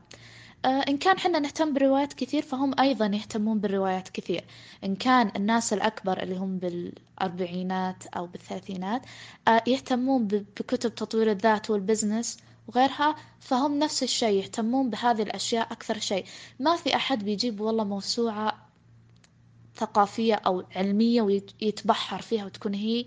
إن 0.65 0.99
كان 0.99 1.19
حنا 1.19 1.39
نهتم 1.39 1.73
بروايات 1.75 2.13
كثير 2.13 2.43
فهم 2.43 2.81
أيضا 2.81 3.07
يهتمون 3.07 3.59
بالروايات 3.61 4.09
كثير. 4.09 4.45
إن 4.85 4.97
كان 4.97 5.33
الناس 5.37 5.73
الأكبر 5.73 6.23
اللي 6.23 6.37
هم 6.37 6.59
بالأربعينات 6.59 8.07
أو 8.07 8.27
بالثلاثينات 8.27 9.03
آه، 9.49 9.63
يهتمون 9.67 10.27
بكتب 10.27 10.95
تطوير 10.95 11.31
الذات 11.31 11.71
والبزنس 11.71 12.39
وغيرها 12.69 13.17
فهم 13.41 13.79
نفس 13.79 14.03
الشيء 14.03 14.43
يهتمون 14.43 14.91
بهذه 14.91 15.23
الأشياء 15.23 15.73
أكثر 15.73 15.99
شيء. 15.99 16.25
ما 16.61 16.77
في 16.77 16.97
أحد 16.97 17.25
بيجيب 17.25 17.61
والله 17.61 17.85
موسوعة 17.85 18.69
ثقافية 19.77 20.35
أو 20.35 20.65
علمية 20.77 21.23
ويتبحر 21.23 22.23
فيها 22.23 22.45
وتكون 22.45 22.75
هي 22.75 23.07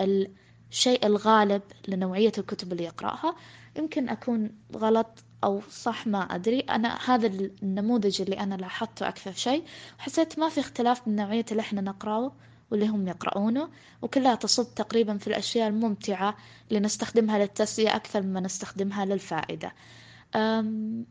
الشيء 0.00 1.06
الغالب 1.06 1.62
لنوعية 1.88 2.32
الكتب 2.38 2.72
اللي 2.72 2.84
يقرأها. 2.84 3.36
يمكن 3.76 4.08
أكون 4.08 4.50
غلط 4.76 5.24
أو 5.44 5.60
صح 5.70 6.06
ما 6.06 6.18
أدري. 6.22 6.60
أنا 6.60 6.98
هذا 7.06 7.26
النموذج 7.62 8.22
اللي 8.22 8.40
أنا 8.40 8.54
لاحظته 8.54 9.08
أكثر 9.08 9.32
شيء. 9.32 9.64
وحسيت 9.98 10.38
ما 10.38 10.48
في 10.48 10.60
اختلاف 10.60 11.08
من 11.08 11.16
نوعية 11.16 11.44
اللي 11.50 11.60
إحنا 11.60 11.80
نقرأه 11.80 12.32
واللي 12.70 12.88
هم 12.88 13.08
يقرؤونه 13.08 13.68
وكلها 14.02 14.34
تصب 14.34 14.74
تقريبا 14.74 15.18
في 15.18 15.26
الأشياء 15.26 15.68
الممتعة 15.68 16.36
اللي 16.68 16.80
نستخدمها 16.80 17.38
للتسلية 17.38 17.96
أكثر 17.96 18.22
مما 18.22 18.40
نستخدمها 18.40 19.04
للفائدة. 19.04 19.72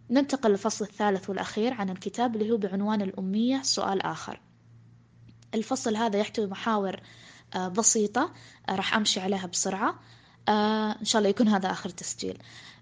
ننتقل 0.09 0.49
للفصل 0.49 0.85
الثالث 0.85 1.29
والأخير 1.29 1.73
عن 1.73 1.89
الكتاب 1.89 2.35
اللي 2.35 2.51
هو 2.51 2.57
بعنوان 2.57 3.01
الأمية 3.01 3.61
سؤال 3.61 4.01
آخر. 4.01 4.39
الفصل 5.53 5.95
هذا 5.95 6.19
يحتوي 6.19 6.47
محاور 6.47 6.99
أه، 7.55 7.67
بسيطة 7.67 8.33
راح 8.69 8.95
أمشي 8.95 9.19
عليها 9.19 9.45
بسرعة. 9.47 9.99
أه، 10.49 10.91
إن 10.99 11.05
شاء 11.05 11.19
الله 11.19 11.29
يكون 11.29 11.47
هذا 11.47 11.71
آخر 11.71 11.89
تسجيل. 11.89 12.37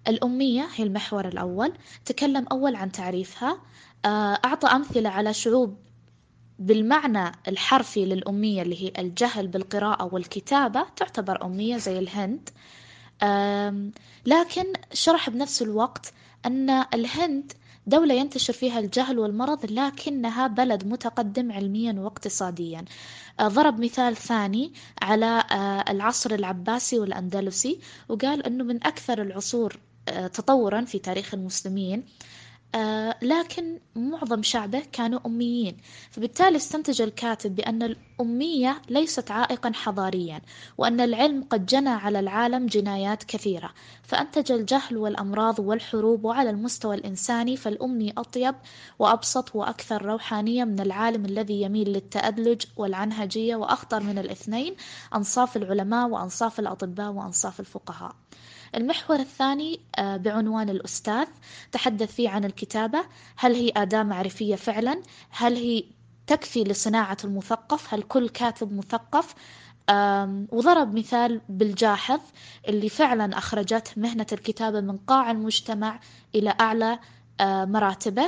الأمية 0.07 0.67
هي 0.75 0.83
المحور 0.83 1.27
الأول 1.27 1.73
تكلم 2.05 2.45
أول 2.51 2.75
عن 2.75 2.91
تعريفها. 2.91 3.61
أعطى 4.05 4.67
أمثلة 4.67 5.09
على 5.09 5.33
شعوب 5.33 5.77
بالمعنى 6.59 7.31
الحرفي 7.47 8.05
للأمية 8.05 8.61
اللي 8.61 8.83
هي 8.83 8.93
الجهل 8.97 9.47
بالقراءة 9.47 10.13
والكتابة 10.13 10.85
تعتبر 10.95 11.45
أمية 11.45 11.77
زي 11.77 11.99
الهند. 11.99 12.49
لكن 14.25 14.73
شرح 14.93 15.29
بنفس 15.29 15.61
الوقت 15.61 16.13
أن 16.45 16.69
الهند 16.69 17.53
دولة 17.87 18.13
ينتشر 18.13 18.53
فيها 18.53 18.79
الجهل 18.79 19.19
والمرض 19.19 19.71
لكنها 19.71 20.47
بلد 20.47 20.85
متقدم 20.87 21.51
علميا 21.51 21.93
واقتصاديا. 21.93 22.85
أه، 23.39 23.47
ضرب 23.47 23.79
مثال 23.79 24.15
ثاني 24.15 24.73
على 25.01 25.25
أه، 25.51 25.91
العصر 25.91 26.33
العباسي 26.33 26.99
والأندلسي 26.99 27.79
وقال 28.09 28.45
أنه 28.45 28.63
من 28.63 28.83
أكثر 28.87 29.21
العصور 29.21 29.79
تطورا 30.33 30.81
في 30.85 30.99
تاريخ 30.99 31.33
المسلمين 31.33 32.03
آه، 32.75 33.15
لكن 33.21 33.79
معظم 33.95 34.43
شعبه 34.43 34.83
كانوا 34.91 35.19
أميين. 35.25 35.77
فبالتالي 36.11 36.57
استنتج 36.57 37.01
الكاتب 37.01 37.55
بأن 37.55 37.83
الأمية 37.83 38.81
ليست 38.89 39.31
عائقا 39.31 39.71
حضاريا 39.75 40.41
وأن 40.77 41.01
العلم 41.01 41.43
قد 41.43 41.65
جنى 41.65 41.89
على 41.89 42.19
العالم 42.19 42.65
جنايات 42.65 43.23
كثيرة. 43.23 43.73
فأنتج 44.03 44.51
الجهل 44.51 44.97
والأمراض 44.97 45.59
والحروب 45.59 46.25
وعلى 46.25 46.49
المستوى 46.49 46.95
الإنساني 46.95 47.57
فالأمي 47.57 48.13
أطيب 48.17 48.55
وأبسط 48.99 49.55
وأكثر 49.55 50.05
روحانية 50.05 50.63
من 50.63 50.79
العالم 50.79 51.25
الذي 51.25 51.61
يميل 51.61 51.89
للتأدلج 51.89 52.65
والعنهجية 52.77 53.55
وأخطر 53.55 53.99
من 54.03 54.17
الاثنين 54.17 54.75
أنصاف 55.15 55.57
العلماء 55.57 56.09
وأنصاف 56.09 56.59
الأطباء 56.59 57.11
وأنصاف 57.11 57.59
الفقهاء. 57.59 58.15
المحور 58.75 59.19
الثاني 59.19 59.79
آه، 59.99 60.17
بعنوان 60.17 60.69
الأستاذ 60.69 61.27
تحدث 61.71 62.15
فيه 62.15 62.29
عن 62.29 62.45
الكتابة. 62.45 63.05
هل 63.37 63.55
هي 63.55 63.71
أداة 63.77 64.03
معرفية 64.03 64.55
فعلا؟ 64.55 65.01
هل 65.29 65.55
هي 65.55 65.83
تكفي 66.27 66.63
لصناعة 66.63 67.17
المثقف؟ 67.23 67.93
هل 67.93 68.01
كل 68.01 68.29
كاتب 68.29 68.73
مثقف؟ 68.73 69.35
وضرب 70.51 70.95
مثال 70.97 71.41
بالجاحظ 71.49 72.19
اللي 72.67 72.89
فعلا 72.89 73.37
أخرجت 73.37 73.93
مهنة 73.97 74.25
الكتابة 74.31 74.81
من 74.81 74.97
قاع 74.97 75.31
المجتمع 75.31 75.99
إلى 76.35 76.55
أعلى 76.59 76.99
آه، 77.39 77.65
مراتبه 77.65 78.27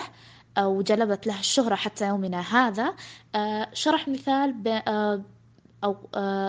وجلبت 0.60 1.27
له 1.27 1.39
الشهرة 1.39 1.75
حتى 1.75 2.08
يومنا 2.08 2.39
هذا. 2.39 2.95
آه، 3.36 3.69
شرح 3.73 4.08
مثال 4.08 4.82
أو 5.84 5.95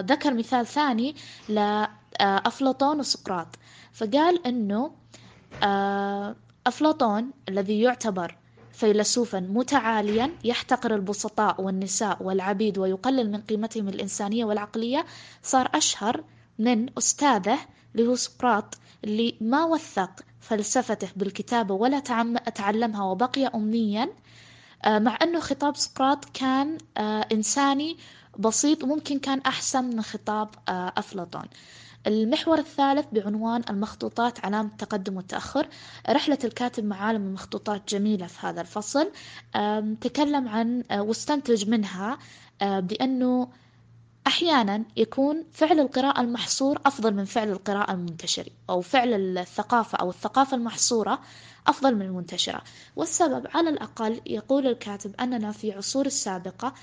ذكر 0.00 0.34
مثال 0.34 0.66
ثاني 0.66 1.16
لأفلاطون 1.48 3.00
وسقراط. 3.00 3.48
فقال 3.94 4.46
أنه 4.46 4.90
آه، 5.62 6.36
أفلاطون 6.66 7.30
الذي 7.48 7.80
يعتبر 7.80 8.36
فيلسوفا 8.72 9.40
متعاليا 9.40 10.30
يحتقر 10.44 10.94
البسطاء 10.94 11.60
والنساء 11.62 12.22
والعبيد 12.22 12.78
ويقلل 12.78 13.30
من 13.30 13.40
قيمتهم 13.40 13.88
الإنسانية 13.88 14.44
والعقلية 14.44 15.06
صار 15.42 15.70
أشهر 15.74 16.24
من 16.58 16.98
أستاذه 16.98 17.58
اللي 17.94 18.06
هو 18.08 18.16
سقراط 18.16 18.78
اللي 19.04 19.34
ما 19.40 19.64
وثق 19.64 20.10
فلسفته 20.40 21.08
بالكتابة 21.16 21.74
ولا 21.74 21.98
تعلمها 22.54 23.04
وبقي 23.04 23.46
أمنيا 23.46 24.08
آه، 24.84 24.98
مع 24.98 25.18
أنه 25.22 25.40
خطاب 25.40 25.76
سقراط 25.76 26.24
كان 26.24 26.78
آه، 26.96 27.26
إنساني 27.32 27.96
بسيط 28.38 28.84
وممكن 28.84 29.18
كان 29.18 29.40
أحسن 29.40 29.84
من 29.84 30.02
خطاب 30.02 30.48
أفلاطون. 30.68 31.44
المحور 32.06 32.58
الثالث 32.58 33.06
بعنوان 33.12 33.62
المخطوطات 33.70 34.44
علامة 34.44 34.68
التقدم 34.68 35.16
والتأخر 35.16 35.68
رحلة 36.10 36.38
الكاتب 36.44 36.84
مع 36.84 36.96
عالم 36.96 37.26
المخطوطات 37.26 37.82
جميلة 37.88 38.26
في 38.26 38.46
هذا 38.46 38.60
الفصل. 38.60 39.10
تكلم 40.00 40.48
عن 40.48 40.84
آه، 40.90 41.02
واستنتج 41.02 41.68
منها 41.68 42.18
آه، 42.62 42.80
بأنه 42.80 43.48
أحيانا 44.26 44.84
يكون 44.96 45.44
فعل 45.52 45.80
القراءة 45.80 46.20
المحصور 46.20 46.80
أفضل 46.86 47.14
من 47.14 47.24
فعل 47.24 47.50
القراءة 47.50 47.92
المنتشر 47.92 48.48
أو 48.70 48.80
فعل 48.80 49.38
الثقافة 49.38 49.98
أو 49.98 50.10
الثقافة 50.10 50.56
المحصورة 50.56 51.20
أفضل 51.66 51.94
من 51.94 52.02
المنتشرة. 52.02 52.62
والسبب 52.96 53.46
على 53.54 53.68
الأقل 53.70 54.20
يقول 54.26 54.66
الكاتب 54.66 55.14
أننا 55.20 55.52
في 55.52 55.72
عصور 55.72 56.06
السابقة 56.06 56.74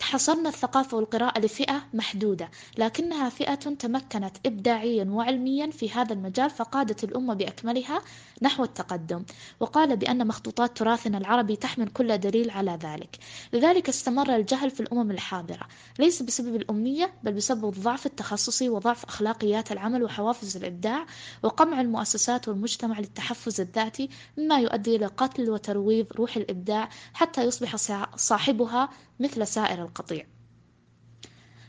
حصرنا 0.00 0.48
الثقافة 0.48 0.96
والقراءة 0.96 1.38
لفئة 1.40 1.82
محدودة 1.94 2.50
لكنها 2.78 3.28
فئة 3.28 3.54
تمكنت 3.54 4.36
إبداعيا 4.46 5.04
وعلميا 5.04 5.70
في 5.70 5.90
هذا 5.90 6.12
المجال 6.12 6.50
فقادت 6.50 7.04
الأمة 7.04 7.34
بأكملها 7.34 8.02
نحو 8.42 8.64
التقدم 8.64 9.24
وقال 9.60 9.96
بأن 9.96 10.26
مخطوطات 10.26 10.76
تراثنا 10.76 11.18
العربي 11.18 11.56
تحمل 11.56 11.88
كل 11.88 12.18
دليل 12.18 12.50
على 12.50 12.78
ذلك. 12.82 13.18
لذلك 13.52 13.88
استمر 13.88 14.36
الجهل 14.36 14.70
في 14.70 14.80
الأمم 14.80 15.10
الحاضرة 15.10 15.66
ليس 15.98 16.22
بسبب 16.22 16.56
الأمية 16.56 17.12
بل 17.22 17.32
بسبب 17.32 17.68
الضعف 17.68 18.06
التخصصي 18.06 18.68
وضعف 18.68 19.04
أخلاقيات 19.04 19.72
العمل 19.72 20.02
وحوافز 20.02 20.56
الإبداع 20.56 21.06
وقمع 21.42 21.80
المؤسسات 21.80 22.48
والمجتمع 22.48 22.98
للتحفز 22.98 23.60
الذاتي 23.60 24.08
مما 24.38 24.58
يؤدي 24.58 24.96
إلى 24.96 25.06
قتل 25.06 25.50
وترويض 25.50 26.06
روح 26.16 26.36
الإبداع 26.36 26.88
حتى 27.14 27.42
يصبح 27.44 27.76
صاحبها 28.16 28.88
مثل 29.20 29.46
سائر 29.46 29.82
القطيع. 29.82 30.26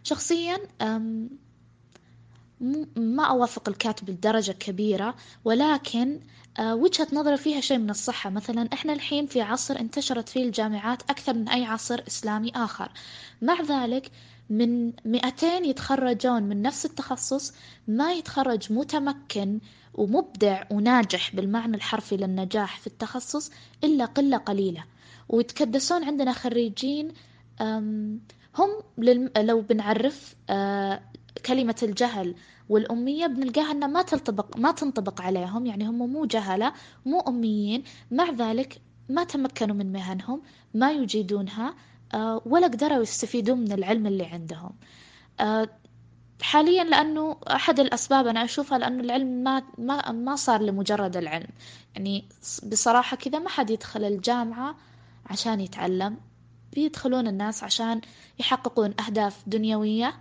شخصيا 0.03 0.57
ما 2.95 3.23
أوافق 3.23 3.69
الكاتب 3.69 4.09
لدرجة 4.09 4.51
كبيرة 4.51 5.15
ولكن 5.45 6.19
وجهة 6.59 7.07
نظري 7.13 7.37
فيها 7.37 7.61
شيء 7.61 7.77
من 7.77 7.89
الصحة. 7.89 8.29
مثلا 8.29 8.69
إحنا 8.73 8.93
الحين 8.93 9.25
في 9.27 9.41
عصر 9.41 9.79
انتشرت 9.79 10.29
فيه 10.29 10.43
الجامعات 10.43 11.01
أكثر 11.01 11.33
من 11.33 11.49
أي 11.49 11.65
عصر 11.65 12.03
إسلامي 12.07 12.51
آخر. 12.55 12.91
مع 13.41 13.61
ذلك 13.61 14.11
من 14.49 14.93
200 15.05 15.47
يتخرجون 15.47 16.43
من 16.43 16.61
نفس 16.61 16.85
التخصص 16.85 17.53
ما 17.87 18.13
يتخرج 18.13 18.73
متمكن 18.73 19.59
ومبدع 19.93 20.63
وناجح 20.71 21.35
بالمعنى 21.35 21.75
الحرفي 21.75 22.17
للنجاح 22.17 22.79
في 22.79 22.87
التخصص 22.87 23.51
إلا 23.83 24.05
قلة 24.05 24.37
قليلة. 24.37 24.83
ويتكدسون 25.29 26.03
عندنا 26.03 26.33
خريجين 26.33 27.13
هم 28.57 28.69
لو 29.37 29.61
بنعرف 29.61 30.35
آه، 30.49 31.01
كلمة 31.45 31.75
الجهل 31.83 32.35
والأمية 32.69 33.27
بنلقاها 33.27 33.71
أنها 33.71 33.87
ما 33.87 34.01
تنطبق 34.01 34.57
ما 34.57 34.71
تنطبق 34.71 35.21
عليهم 35.21 35.65
يعني 35.65 35.87
هم 35.87 36.13
مو 36.13 36.25
جهلة 36.25 36.73
مو 37.05 37.19
أميين 37.19 37.83
مع 38.11 38.29
ذلك 38.29 38.81
ما 39.09 39.23
تمكنوا 39.23 39.75
من 39.75 39.91
مهنهم 39.91 40.41
ما 40.73 40.91
يجيدونها 40.91 41.75
آه، 42.13 42.41
ولا 42.45 42.67
قدروا 42.67 43.01
يستفيدون 43.01 43.57
من 43.59 43.71
العلم 43.71 44.07
اللي 44.07 44.25
عندهم. 44.25 44.71
آه، 45.39 45.69
حاليا 46.41 46.83
لأنه 46.83 47.37
أحد 47.47 47.79
الأسباب 47.79 48.27
أنا 48.27 48.43
أشوفها 48.43 48.77
لأنه 48.77 49.03
العلم 49.03 49.43
ما 49.43 49.63
ما 49.77 50.11
ما 50.11 50.35
صار 50.35 50.61
لمجرد 50.61 51.17
العلم. 51.17 51.47
يعني 51.95 52.25
بصراحة 52.71 53.17
كذا 53.17 53.39
ما 53.39 53.49
حد 53.49 53.69
يدخل 53.69 54.03
الجامعة 54.03 54.75
عشان 55.25 55.59
يتعلم. 55.61 56.17
بيدخلون 56.73 57.27
الناس 57.27 57.63
عشان 57.63 58.01
يحققون 58.39 58.93
أهداف 59.07 59.43
دنيوية 59.47 60.13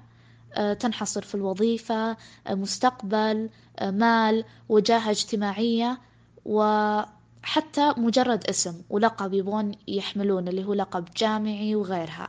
آه، 0.55 0.73
تنحصر 0.73 1.23
في 1.23 1.35
الوظيفة 1.35 2.11
آه، 2.47 2.55
مستقبل 2.55 3.51
آه، 3.79 3.91
مال 3.91 4.45
وجاهة 4.69 5.11
اجتماعية 5.11 5.99
وحتى 6.45 7.95
مجرد 7.97 8.45
اسم 8.45 8.83
ولقب 8.91 9.35
يبغون 9.35 9.73
يحملون 9.89 10.49
اللي 10.49 10.65
هو 10.65 10.75
لقب 10.75 11.05
جامعي 11.17 11.75
وغيرها. 11.75 12.29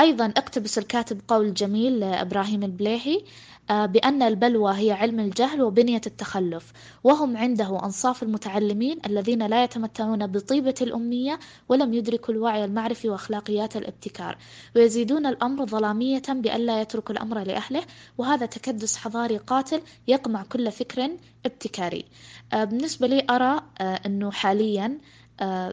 أيضا 0.00 0.26
اقتبس 0.26 0.78
الكاتب 0.78 1.20
قول 1.28 1.54
جميل 1.54 2.00
لإبراهيم 2.00 2.62
البليهي 2.62 3.24
بأن 3.70 4.22
البلوى 4.22 4.74
هي 4.74 4.92
علم 4.92 5.20
الجهل 5.20 5.62
وبنية 5.62 6.00
التخلف 6.06 6.72
وهم 7.04 7.36
عنده 7.36 7.84
أنصاف 7.84 8.22
المتعلمين 8.22 8.98
الذين 9.06 9.46
لا 9.46 9.64
يتمتعون 9.64 10.26
بطيبة 10.26 10.74
الأمية 10.80 11.38
ولم 11.68 11.94
يدركوا 11.94 12.34
الوعي 12.34 12.64
المعرفي 12.64 13.08
وأخلاقيات 13.08 13.76
الابتكار. 13.76 14.38
ويزيدون 14.76 15.26
الأمر 15.26 15.66
ظلامية 15.66 16.22
بأن 16.28 16.60
لا 16.60 16.80
يتركوا 16.80 17.14
الأمر 17.14 17.38
لأهله 17.38 17.82
وهذا 18.18 18.46
تكدس 18.46 18.96
حضاري 18.96 19.36
قاتل 19.36 19.80
يقمع 20.08 20.42
كل 20.42 20.72
فكر 20.72 21.10
ابتكاري. 21.46 22.04
آه، 22.52 22.64
بالنسبة 22.64 23.06
لي 23.06 23.26
أرى 23.30 23.60
آه، 23.80 24.00
أنه 24.06 24.30
حاليا 24.30 24.98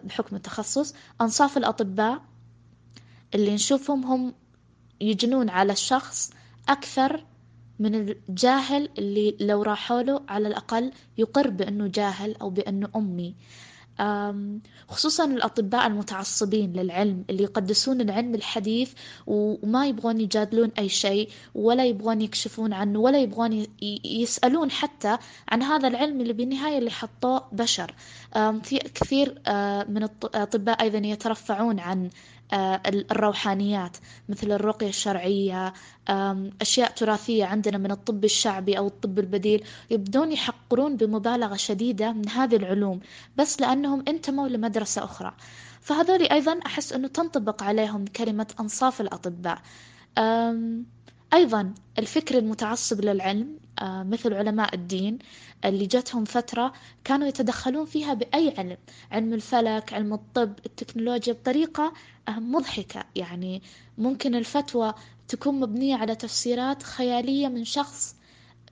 بحكم 0.03 0.35
التخصص 0.35 0.95
أنصاف 1.21 1.57
الأطباء 1.57 2.21
اللي 3.35 3.53
نشوفهم 3.53 4.05
هم 4.05 4.33
يجنون 5.01 5.49
على 5.49 5.73
الشخص 5.73 6.31
أكثر 6.69 7.25
من 7.79 7.95
الجاهل 7.95 8.89
اللي 8.97 9.37
لو 9.39 9.63
راحوا 9.63 10.01
له 10.01 10.21
على 10.27 10.47
الأقل 10.47 10.91
يقر 11.17 11.49
بأنه 11.49 11.87
جاهل 11.87 12.35
أو 12.35 12.49
بأنه 12.49 12.89
أمي. 12.95 13.35
خصوصا 14.87 15.25
الأطباء 15.25 15.87
المتعصبين 15.87 16.73
للعلم 16.73 17.25
اللي 17.29 17.43
يقدسون 17.43 18.01
العلم 18.01 18.35
الحديث 18.35 18.93
وما 19.27 19.87
يبغون 19.87 20.21
يجادلون 20.21 20.71
أي 20.79 20.89
شيء 20.89 21.29
ولا 21.55 21.85
يبغون 21.85 22.21
يكشفون 22.21 22.73
عنه 22.73 22.99
ولا 22.99 23.19
يبغون 23.19 23.67
يسألون 24.05 24.71
حتى 24.71 25.17
عن 25.49 25.63
هذا 25.63 25.87
العلم 25.87 26.21
اللي 26.21 26.33
بالنهاية 26.33 26.77
اللي 26.77 26.91
حطوه 26.91 27.47
بشر. 27.51 27.95
في 28.63 28.79
كثير 28.95 29.29
من 29.89 30.03
الأطباء 30.03 30.81
أيضا 30.81 30.97
يترفعون 30.97 31.79
عن 31.79 32.05
آه، 32.05 32.09
الروحانيات 32.53 33.97
مثل 34.29 34.51
الرقية 34.51 34.89
الشرعية 34.89 35.73
أشياء 36.61 36.91
تراثية 36.91 37.45
عندنا 37.45 37.77
من 37.77 37.91
الطب 37.91 38.23
الشعبي 38.23 38.77
أو 38.77 38.87
الطب 38.87 39.19
البديل 39.19 39.63
يبدون 39.91 40.31
يحقرون 40.31 40.97
بمبالغة 40.97 41.55
شديدة 41.55 42.11
من 42.13 42.29
هذه 42.29 42.55
العلوم 42.55 42.99
بس 43.37 43.61
لأنهم 43.61 44.03
انتموا 44.07 44.47
لمدرسة 44.47 45.03
أخرى. 45.03 45.33
فهذول 45.81 46.23
أيضا 46.23 46.59
أحس 46.65 46.93
أنه 46.93 47.07
تنطبق 47.07 47.63
عليهم 47.63 48.05
كلمة 48.05 48.47
أنصاف 48.59 49.01
الأطباء. 49.01 49.61
أيضا 51.33 51.73
الفكر 51.99 52.37
المتعصب 52.37 53.01
للعلم 53.01 53.57
آه، 53.81 54.03
مثل 54.03 54.33
علماء 54.33 54.75
الدين 54.75 55.19
اللي 55.65 55.85
جتهم 55.85 56.25
فترة 56.25 56.73
كانوا 57.03 57.27
يتدخلون 57.27 57.85
فيها 57.85 58.13
بأي 58.13 58.53
علم 58.57 58.77
علم 59.11 59.33
الفلك 59.33 59.93
علم 59.93 60.13
الطب 60.13 60.53
التكنولوجيا 60.65 61.33
بطريقة 61.33 61.93
آه، 62.27 62.39
مضحكة. 62.39 63.03
يعني 63.15 63.61
ممكن 63.97 64.35
الفتوى 64.35 64.93
تكون 65.27 65.59
مبنية 65.59 65.95
على 65.95 66.15
تفسيرات 66.15 66.83
خيالية 66.83 67.47
من 67.47 67.65
شخص 67.65 68.15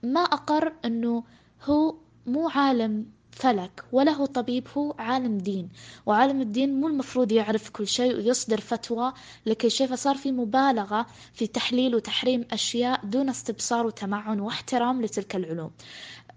ما 0.02 0.20
أقر 0.20 0.72
أنه 0.84 1.24
هو 1.64 1.94
مو 2.26 2.48
عالم 2.48 3.06
فلك 3.30 3.84
ولا 3.92 4.12
هو 4.12 4.26
طبيب 4.26 4.68
هو 4.76 4.94
عالم 4.98 5.38
دين 5.38 5.68
وعالم 6.06 6.40
الدين 6.40 6.80
مو 6.80 6.88
المفروض 6.88 7.32
يعرف 7.32 7.70
كل 7.70 7.86
شيء 7.86 8.16
ويصدر 8.16 8.60
فتوى 8.60 9.12
لكل 9.46 9.70
شيء 9.70 9.86
فصار 9.86 10.16
في 10.16 10.32
مبالغة 10.32 11.06
في 11.32 11.46
تحليل 11.46 11.94
وتحريم 11.94 12.44
أشياء 12.52 13.06
دون 13.06 13.28
استبصار 13.28 13.86
وتمعن 13.86 14.40
واحترام 14.40 15.02
لتلك 15.02 15.36
العلوم. 15.36 15.70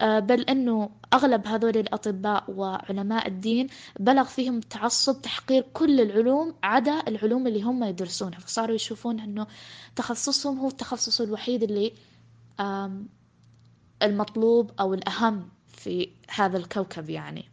آه، 0.01 0.19
بل 0.19 0.41
أنه 0.41 0.89
أغلب 1.13 1.47
هذول 1.47 1.77
الأطباء 1.77 2.51
وعلماء 2.51 3.27
الدين 3.27 3.67
بلغ 3.99 4.23
فيهم 4.23 4.57
التعصب 4.57 5.21
تحقير 5.21 5.65
كل 5.73 6.01
العلوم 6.01 6.55
عدا 6.63 7.03
العلوم 7.07 7.47
اللي 7.47 7.61
هم 7.61 7.83
يدرسونها. 7.83 8.39
فصاروا 8.39 8.75
يشوفون 8.75 9.19
أنه 9.19 9.47
تخصصهم 9.95 10.59
هو 10.59 10.67
التخصص 10.67 11.21
الوحيد 11.21 11.63
اللي 11.63 11.93
المطلوب 14.03 14.71
أو 14.79 14.93
الأهم. 14.93 15.49
في 15.83 16.09
هذا 16.29 16.57
الكوكب 16.57 17.09
يعني. 17.09 17.45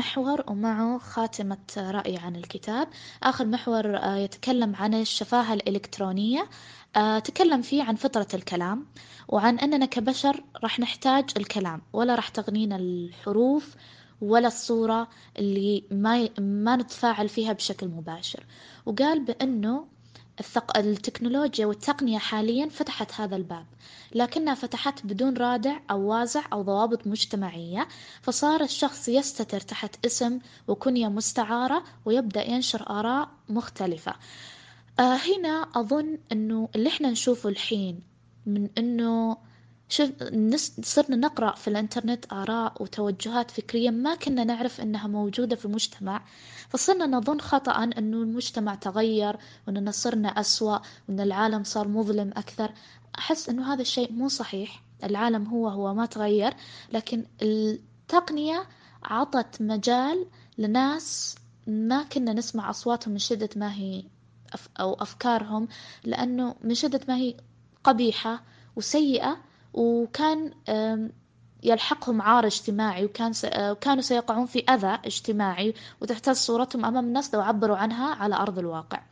محور 0.00 0.44
ومعه 0.48 0.98
خاتمة 0.98 1.58
رأي 1.78 2.16
عن 2.16 2.36
الكتاب. 2.36 2.88
آخر 3.22 3.46
محور 3.46 3.96
آه، 3.96 4.16
يتكلم 4.16 4.76
عن 4.76 4.94
الشفاهة 4.94 5.54
الإلكترونية. 5.54 6.48
آه، 6.96 7.18
تكلم 7.18 7.62
فيه 7.62 7.82
عن 7.82 7.94
فطرة 7.94 8.28
الكلام 8.34 8.86
وعن 9.28 9.58
أننا 9.58 9.86
كبشر 9.86 10.44
راح 10.62 10.80
نحتاج 10.80 11.30
الكلام. 11.36 11.82
ولا 11.92 12.14
راح 12.14 12.28
تغنينا 12.28 12.76
الحروف 12.76 13.74
ولا 14.20 14.48
الصورة 14.48 15.08
اللي 15.38 15.84
ما 15.90 16.28
ما 16.40 16.76
نتفاعل 16.76 17.28
فيها 17.28 17.52
بشكل 17.52 17.88
مباشر. 17.88 18.46
وقال 18.86 19.24
بأنه 19.24 19.93
الثق... 20.40 20.76
التكنولوجيا 20.76 21.66
والتقنية 21.66 22.18
حاليا 22.18 22.68
فتحت 22.68 23.12
هذا 23.20 23.36
الباب 23.36 23.66
لكنها 24.14 24.54
فتحت 24.54 25.06
بدون 25.06 25.36
رادع 25.36 25.80
أو 25.90 26.00
وازع 26.00 26.42
أو 26.52 26.62
ضوابط 26.62 27.06
مجتمعية 27.06 27.88
فصار 28.22 28.62
الشخص 28.62 29.08
يستتر 29.08 29.60
تحت 29.60 30.06
اسم 30.06 30.38
وكنية 30.68 31.08
مستعارة 31.08 31.84
ويبدأ 32.04 32.42
ينشر 32.50 32.90
آراء 32.90 33.28
مختلفة. 33.48 34.14
آه 35.00 35.16
هنا 35.16 35.68
أظن 35.74 36.18
أنه 36.32 36.68
اللي 36.74 36.88
إحنا 36.88 37.10
نشوفه 37.10 37.48
الحين 37.48 38.00
من 38.46 38.68
أنه 38.78 39.36
شوف 39.94 40.10
صرنا 40.84 41.16
نقرأ 41.16 41.54
في 41.54 41.68
الإنترنت 41.68 42.32
آراء 42.32 42.82
وتوجهات 42.82 43.50
فكرية 43.50 43.90
ما 43.90 44.14
كنا 44.14 44.44
نعرف 44.44 44.80
إنها 44.80 45.06
موجودة 45.08 45.56
في 45.56 45.64
المجتمع 45.64 46.22
فصرنا 46.68 47.06
نظن 47.06 47.40
خطأ 47.40 47.72
إنه 47.84 48.16
المجتمع 48.16 48.74
تغير 48.74 49.36
وإننا 49.66 49.90
صرنا 49.90 50.28
أسوأ 50.28 50.78
وإن 51.08 51.20
العالم 51.20 51.64
صار 51.64 51.88
مظلم 51.88 52.30
أكثر. 52.36 52.72
أحس 53.18 53.48
إنه 53.48 53.72
هذا 53.74 53.82
الشيء 53.82 54.12
مو 54.12 54.28
صحيح. 54.28 54.82
العالم 55.04 55.46
هو 55.46 55.68
هو 55.68 55.94
ما 55.94 56.06
تغير 56.06 56.54
لكن 56.92 57.24
التقنية 57.42 58.66
عطت 59.02 59.62
مجال 59.62 60.26
لناس 60.58 61.36
ما 61.66 62.02
كنا 62.02 62.32
نسمع 62.32 62.70
أصواتهم 62.70 63.12
من 63.12 63.18
شدة 63.18 63.48
ما 63.56 63.74
هي 63.74 64.04
أو 64.80 64.94
أفكارهم 64.94 65.68
لأنه 66.04 66.54
من 66.64 66.74
شدة 66.74 67.00
ما 67.08 67.16
هي 67.16 67.34
قبيحة 67.84 68.42
وسيئة 68.76 69.36
وكان 69.74 70.50
يلحقهم 71.64 72.22
عار 72.22 72.46
اجتماعي 72.46 73.04
وكان 73.04 73.32
وكانوا 73.58 74.02
سيقعون 74.02 74.46
في 74.46 74.58
أذى 74.58 74.98
اجتماعي 75.04 75.74
وتحتاج 76.00 76.34
صورتهم 76.34 76.84
أمام 76.84 77.04
الناس 77.04 77.34
لو 77.34 77.40
عبروا 77.40 77.76
عنها 77.76 78.14
على 78.14 78.34
أرض 78.34 78.58
الواقع. 78.58 79.02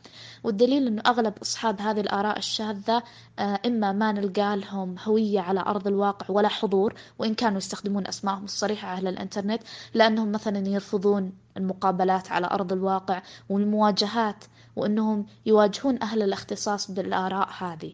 والدليل 0.43 0.87
أنه 0.87 1.01
أغلب 1.07 1.33
أصحاب 1.41 1.81
هذه 1.81 1.99
الآراء 1.99 2.37
الشاذة 2.37 3.03
آه، 3.39 3.59
إما 3.65 3.91
ما 3.91 4.11
نلقى 4.11 4.57
لهم 4.57 4.95
هوية 5.03 5.39
على 5.39 5.59
أرض 5.59 5.87
الواقع 5.87 6.25
ولا 6.29 6.47
حضور 6.47 6.93
وإن 7.19 7.33
كانوا 7.33 7.57
يستخدمون 7.57 8.07
أسمائهم 8.07 8.43
الصريحة 8.43 8.87
على 8.87 9.09
الإنترنت 9.09 9.63
لأنهم 9.93 10.31
مثلا 10.31 10.67
يرفضون 10.67 11.33
المقابلات 11.57 12.31
على 12.31 12.47
أرض 12.47 12.73
الواقع 12.73 13.21
والمواجهات 13.49 14.43
وأنهم 14.75 15.25
يواجهون 15.45 16.01
أهل 16.01 16.23
الاختصاص 16.23 16.91
بالآراء 16.91 17.49
هذه. 17.57 17.93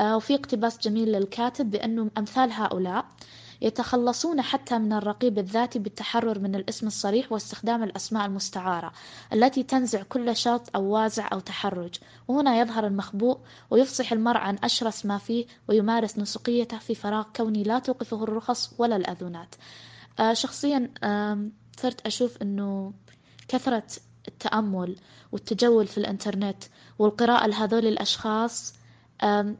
وفي 0.00 0.34
اقتباس 0.34 0.78
جميل 0.78 1.12
للكاتب 1.12 1.70
بأنه 1.70 2.10
أمثال 2.18 2.52
هؤلاء 2.52 3.04
يتخلصون 3.60 4.42
حتى 4.42 4.78
من 4.78 4.92
الرقيب 4.92 5.38
الذاتي 5.38 5.78
بالتحرر 5.78 6.38
من 6.38 6.54
الاسم 6.54 6.86
الصريح 6.86 7.32
واستخدام 7.32 7.82
الأسماء 7.82 8.26
المستعارة 8.26 8.92
التي 9.32 9.62
تنزع 9.62 10.02
كل 10.02 10.36
شرط 10.36 10.76
أو 10.76 10.84
وازع 10.84 11.28
أو 11.32 11.40
تحرج. 11.40 11.94
وهنا 12.28 12.60
يظهر 12.60 12.86
المخبوء 12.86 13.38
ويفصح 13.70 14.12
المرء 14.12 14.38
عن 14.38 14.58
أشرس 14.64 15.06
ما 15.06 15.18
فيه 15.18 15.46
ويمارس 15.68 16.18
نسقيته 16.18 16.78
في 16.78 16.94
فراغ 16.94 17.24
كوني 17.36 17.62
لا 17.62 17.78
توقفه 17.78 18.22
الرخص 18.24 18.74
ولا 18.78 18.96
الأذونات. 18.96 19.54
آه، 20.18 20.32
شخصيا 20.32 20.90
صرت 21.80 22.06
أشوف 22.06 22.42
أنه 22.42 22.92
كثرة 23.48 23.86
التأمل 24.28 24.96
والتجول 25.32 25.86
في 25.86 25.98
الإنترنت 25.98 26.64
والقراءة 26.98 27.46
لهذول 27.46 27.86
الأشخاص 27.86 28.74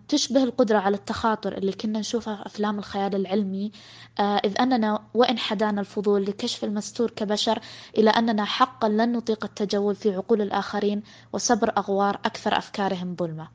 تشبه 0.08 0.44
القدرة 0.44 0.78
على 0.78 0.96
التخاطر 0.96 1.56
اللي 1.56 1.72
كنا 1.72 1.98
نشوفها 1.98 2.36
في 2.36 2.46
أفلام 2.46 2.78
الخيال 2.78 3.14
العلمي. 3.14 3.72
آه، 4.18 4.36
إذ 4.36 4.60
أننا 4.60 5.02
وإن 5.14 5.38
حدانا 5.38 5.80
الفضول 5.80 6.24
لكشف 6.24 6.64
المستور 6.64 7.10
كبشر 7.10 7.58
إلى 7.98 8.10
أننا 8.10 8.44
حقا 8.44 8.88
لن 8.88 9.12
نطيق 9.12 9.44
التجول 9.44 9.94
في 9.94 10.14
عقول 10.14 10.42
الآخرين 10.42 11.02
وصبر 11.32 11.72
أغوار 11.78 12.14
أكثر 12.24 12.58
أفكارهم 12.58 13.16
ظلمة. 13.16 13.48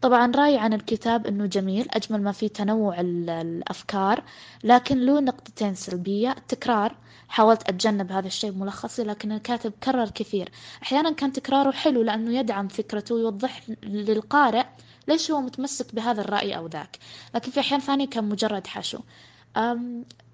طبعا 0.00 0.32
رأيي 0.36 0.58
عن 0.58 0.72
الكتاب 0.72 1.26
أنه 1.26 1.46
جميل 1.46 1.86
أجمل 1.90 2.22
ما 2.22 2.32
فيه 2.32 2.48
تنوع 2.48 3.00
الأفكار 3.00 4.22
لكن 4.64 4.98
له 4.98 5.20
نقطتين 5.20 5.74
سلبية. 5.74 6.30
التكرار 6.30 6.96
حاولت 7.28 7.68
أتجنب 7.68 8.12
هذا 8.12 8.26
الشيء 8.26 8.52
ملخصي 8.52 9.04
لكن 9.04 9.32
الكاتب 9.32 9.72
كرر 9.82 10.10
كثير. 10.10 10.52
أحيانا 10.82 11.10
كان 11.12 11.32
تكراره 11.32 11.70
حلو 11.70 12.02
لأنه 12.02 12.38
يدعم 12.38 12.68
فكرته 12.68 13.14
ويوضح 13.14 13.62
للقارئ 13.82 14.64
ليش 15.08 15.30
هو 15.30 15.40
متمسك 15.40 15.94
بهذا 15.94 16.20
الرأي 16.20 16.56
أو 16.56 16.66
ذاك؟ 16.66 16.98
لكن 17.34 17.50
في 17.50 17.60
أحيان 17.60 17.80
ثانية 17.80 18.06
كان 18.06 18.24
مجرد 18.24 18.66
حشو. 18.66 18.98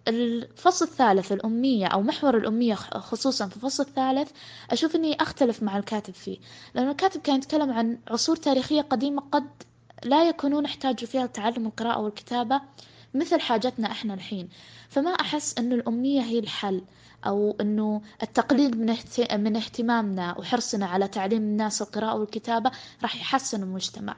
الفصل 0.09 0.85
الثالث 0.85 1.33
الأمية 1.33 1.87
أو 1.87 2.03
محور 2.03 2.37
الأمية 2.37 2.75
خصوصا 2.75 3.49
في 3.49 3.57
الفصل 3.57 3.83
الثالث 3.83 4.31
أشوف 4.71 4.97
أني 4.97 5.23
أختلف 5.23 5.63
مع 5.63 5.79
الكاتب 5.79 6.15
فيه. 6.15 6.39
لأن 6.75 6.89
الكاتب 6.91 7.21
كان 7.21 7.37
يتكلم 7.37 7.73
عن 7.73 7.99
عصور 8.11 8.37
تاريخية 8.37 8.81
قديمة 8.83 9.23
قد 9.33 9.47
لا 10.05 10.29
يكونون 10.29 10.65
احتاجوا 10.65 11.09
فيها 11.09 11.27
تعلم 11.27 11.67
القراءة 11.67 12.01
والكتابة 12.01 12.61
مثل 13.15 13.41
حاجتنا 13.41 13.91
إحنا 13.91 14.15
الحين. 14.15 14.49
فما 14.89 15.11
أحس 15.11 15.55
إنه 15.59 15.75
الامنيه 15.75 16.23
هي 16.23 16.39
الحل 16.39 16.83
أو 17.27 17.57
إنه 17.61 18.03
التقليل 18.23 18.79
من 18.79 18.97
من 19.45 19.57
اهتمامنا 19.57 20.39
وحرصنا 20.39 20.87
على 20.87 21.09
تعليم 21.09 21.43
الناس 21.43 21.83
القراءة 21.83 22.15
والكتابة 22.17 22.71
راح 23.03 23.17
يحسن 23.17 23.63
المجتمع. 23.63 24.17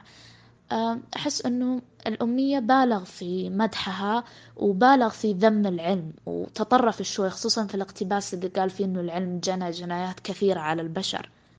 أحس 1.17 1.47
أنه 1.47 1.83
الأمية 2.07 2.59
بالغ 2.59 3.05
في 3.05 3.51
مدحها 3.51 4.25
وبالغ 4.57 5.09
في 5.09 5.33
ذم 5.33 5.67
العلم 5.67 6.12
وتطرف 6.27 7.03
شوي 7.03 7.31
خصوصا 7.31 7.67
في 7.67 7.75
الاقتباس 7.75 8.35
اللي 8.35 8.49
قال 8.49 8.71
فيه 8.71 8.85
أنه 8.85 9.01
العلم 9.01 9.41
جنى 9.41 9.71
جنايات 9.71 10.21
كثيرة 10.21 10.61
على 10.61 10.83
البشر. 10.83 11.31